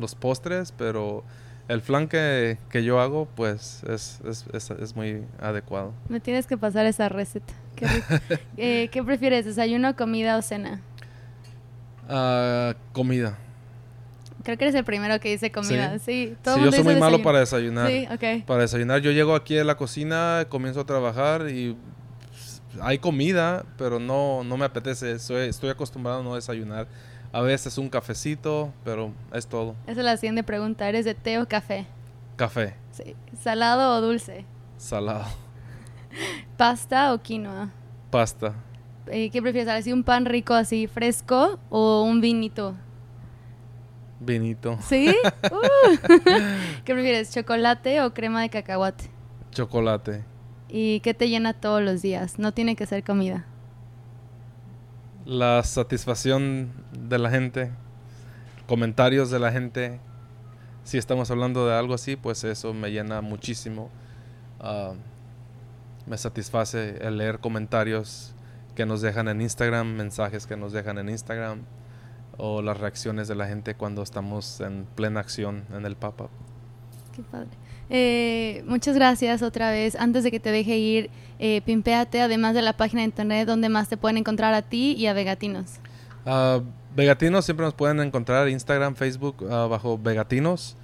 [0.00, 1.22] los postres, pero
[1.68, 5.92] el flan que, que yo hago, pues es, es, es- es muy adecuado.
[6.08, 7.54] Me tienes que pasar esa receta.
[7.76, 7.86] Qué.
[8.56, 10.80] Eh, ¿Qué prefieres, desayuno, comida o cena?
[12.08, 13.38] Ah, comida.
[14.42, 15.98] Creo que eres el primero que dice comida.
[15.98, 17.88] Sí, todo Sí, yo soy muy malo para desayunar.
[17.88, 18.06] Sí.
[18.46, 21.76] Para desayunar, yo llego aquí a la cocina, comienzo a trabajar y
[22.80, 25.18] hay comida, pero no, no me apetece.
[25.18, 26.86] Soy- estoy acostumbrado a no desayunar.
[27.32, 29.74] A veces un cafecito, pero es todo.
[29.86, 30.88] Esa es la siguiente pregunta.
[30.88, 31.86] ¿Eres de té o café?
[32.36, 33.14] Café, Sí.
[33.40, 34.44] ¿Salado o dulce?
[34.76, 35.24] salado,
[36.56, 37.70] ¿Pasta o quinoa?
[38.10, 38.54] pasta,
[39.06, 39.68] Eh, ¿Qué prefieres?
[39.68, 42.74] ¿Así un pan rico así fresco o un vinito?
[44.20, 45.14] vinito, ¿Sí?
[45.50, 45.96] Uh.
[46.84, 47.32] ¿Qué prefieres?
[47.32, 49.10] ¿Chocolate o crema de cacahuate?
[49.50, 50.24] chocolate.
[50.76, 52.40] ¿Y qué te llena todos los días?
[52.40, 53.44] No tiene que ser comida.
[55.24, 57.70] La satisfacción de la gente,
[58.66, 60.00] comentarios de la gente.
[60.82, 63.88] Si estamos hablando de algo así, pues eso me llena muchísimo.
[64.58, 64.94] Ah,
[66.06, 68.34] me satisface el leer comentarios
[68.74, 71.60] que nos dejan en Instagram, mensajes que nos dejan en Instagram
[72.36, 76.30] o las reacciones de la gente cuando estamos en plena acción en el pop-up.
[77.14, 77.50] Qué padre.
[77.90, 79.96] Eh, muchas gracias otra vez.
[79.96, 83.68] Antes de que te deje ir, eh, pimpéate, además de la página de internet, donde
[83.68, 85.80] más te pueden encontrar a ti y a Vegatinos.
[86.26, 86.60] Ah,
[86.96, 90.76] Vegatinos siempre nos pueden encontrar Instagram, Facebook ah, bajo Vegatinos.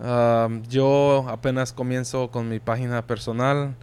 [0.00, 3.74] Ah, yo apenas comienzo con mi página personal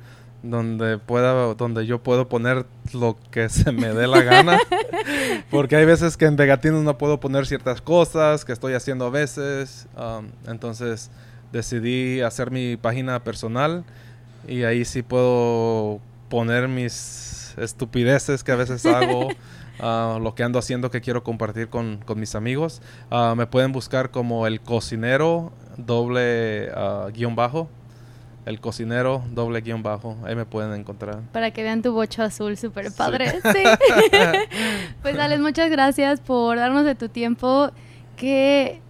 [0.41, 4.57] donde pueda donde yo puedo poner lo que se me dé la gana
[5.51, 9.09] porque hay veces que en Vegatinos no puedo poner ciertas cosas que estoy haciendo a
[9.09, 9.89] veces
[10.47, 11.11] entonces
[11.51, 13.83] decidí hacer mi página personal
[14.47, 19.29] y ahí sí puedo poner mis estupideces que a veces hago
[19.79, 22.81] ah, lo que ando haciendo que quiero compartir con, con mis amigos.
[23.11, 27.69] Ah, me pueden buscar como el cocinero doble ah, guion bajo.
[28.45, 30.17] El cocinero doble guion bajo.
[30.23, 31.19] Ahí me pueden encontrar.
[31.33, 32.97] Para que vean tu bocho azul, súper Sí.
[32.97, 33.31] padre.
[33.43, 33.63] Sí.
[35.01, 37.69] pues Alex, muchas gracias por darnos de tu tiempo.
[38.15, 38.81] Que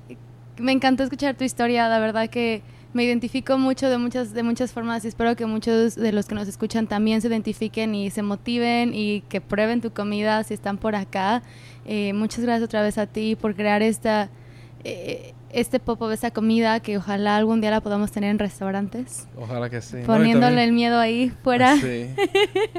[0.59, 2.61] me encantó escuchar tu historia, la verdad que
[2.93, 6.33] me identifico mucho de muchas, de muchas formas y espero que muchos de los que
[6.35, 10.77] nos escuchan también se identifiquen y se motiven y que prueben tu comida si están
[10.77, 11.43] por acá.
[11.85, 14.29] Eh, muchas gracias otra vez a ti por crear esta,
[14.83, 19.27] eh, este pop-up, esta comida que ojalá algún día la podamos tener en restaurantes.
[19.37, 19.97] Ojalá que sí.
[19.97, 21.77] No, Poniéndole también- el miedo ahí fuera.
[21.77, 22.07] Sí.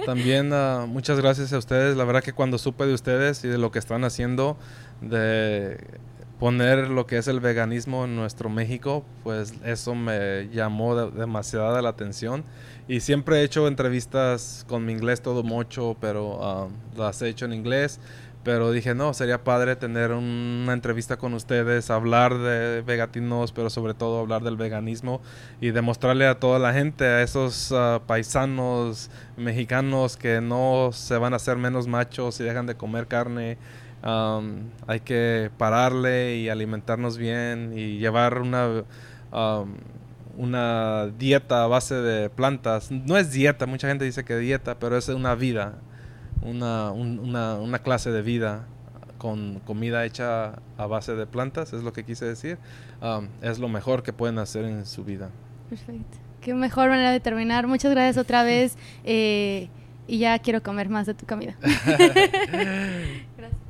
[0.07, 1.97] También ah, muchas gracias a ustedes.
[1.97, 4.57] La verdad que cuando supe de ustedes y de lo que están haciendo,
[5.01, 5.79] de
[6.41, 11.91] poner lo que es el veganismo en nuestro México, pues eso me llamó demasiada la
[11.91, 12.45] atención.
[12.89, 17.45] Y siempre he hecho entrevistas con mi inglés todo mucho, pero ah, las he hecho
[17.45, 18.01] en inglés.
[18.43, 23.93] Pero dije, no, sería padre tener una entrevista con ustedes, hablar de vegatinos, pero sobre
[23.93, 25.21] todo hablar del veganismo
[25.61, 31.35] y demostrarle a toda la gente, a esos ah, paisanos mexicanos que no se van
[31.35, 33.59] a hacer menos machos y dejan de comer carne.
[34.03, 38.85] Hay que pararle y alimentarnos bien y llevar una,
[40.37, 42.91] una dieta a base de plantas.
[42.91, 45.79] No es dieta, mucha gente dice que dieta, pero es una vida
[46.43, 48.67] una, una, clase de vida
[49.19, 52.59] con comida hecha a base de plantas, es lo que quise decir,
[53.03, 55.31] um, es lo mejor que pueden hacer en su vida.
[55.69, 56.19] Perfecto.
[56.41, 57.67] Qué mejor manera de terminar.
[57.67, 58.79] Muchas gracias otra vez.
[59.05, 59.69] Eh,
[60.07, 61.55] y ya quiero comer más de tu comida.
[63.37, 63.70] gracias.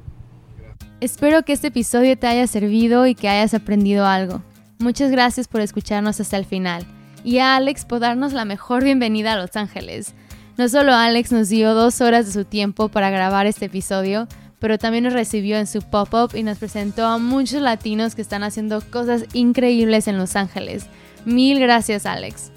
[1.01, 4.43] Espero que este episodio te haya servido y que hayas aprendido algo.
[4.79, 6.85] Muchas gracias por escucharnos hasta el final.
[7.25, 10.13] Y a Alex por darnos la mejor bienvenida a Los Ángeles.
[10.59, 14.29] No solo Alex nos dio dos horas de su tiempo para grabar este episodio,
[14.59, 18.43] pero también nos recibió en su pop-up y nos presentó a muchos latinos que están
[18.43, 20.85] haciendo cosas increíbles en Los Ángeles.
[21.25, 22.53] Mil gracias Alex.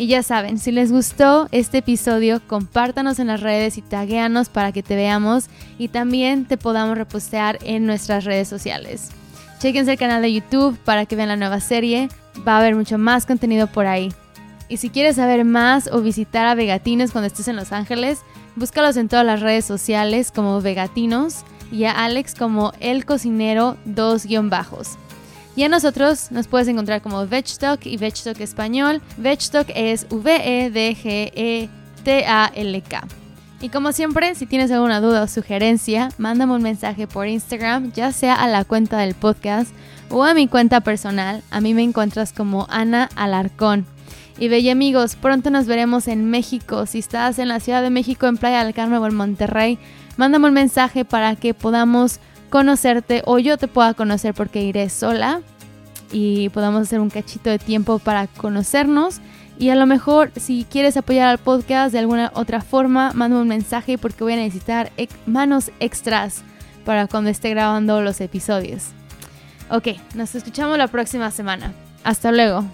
[0.00, 4.72] Y ya saben, si les gustó este episodio, compártanos en las redes y taguéanos para
[4.72, 9.10] que te veamos y también te podamos repostear en nuestras redes sociales.
[9.58, 12.08] Chequense el canal de YouTube para que vean la nueva serie,
[12.48, 14.10] va a haber mucho más contenido por ahí.
[14.70, 18.20] Y si quieres saber más o visitar a Vegatinos cuando estés en Los Ángeles,
[18.56, 24.24] búscalos en todas las redes sociales como Vegatinos y a Alex como El Cocinero 2
[24.44, 24.96] bajos.
[25.60, 29.02] Y a nosotros nos puedes encontrar como Vegtalk y Vegtalk Español.
[29.18, 30.78] Vegtalk es V-E-D-G-E-T-A-L-K.
[33.60, 38.10] Y como siempre, si tienes alguna duda o sugerencia, mándame un mensaje por Instagram, ya
[38.10, 39.70] sea a la cuenta del podcast
[40.08, 41.42] o a mi cuenta personal.
[41.50, 43.84] A mí me encuentras como Ana Alarcón.
[44.38, 46.86] Y bella amigos, pronto nos veremos en México.
[46.86, 49.78] Si estás en la Ciudad de México, en Playa del Carmen o en Monterrey,
[50.16, 55.42] mándame un mensaje para que podamos conocerte o yo te pueda conocer porque iré sola
[56.12, 59.20] y podamos hacer un cachito de tiempo para conocernos.
[59.58, 63.48] Y a lo mejor si quieres apoyar al podcast de alguna otra forma, mándame un
[63.48, 64.90] mensaje porque voy a necesitar
[65.26, 66.42] manos extras
[66.84, 68.86] para cuando esté grabando los episodios.
[69.70, 71.72] Ok, nos escuchamos la próxima semana.
[72.04, 72.64] Hasta luego.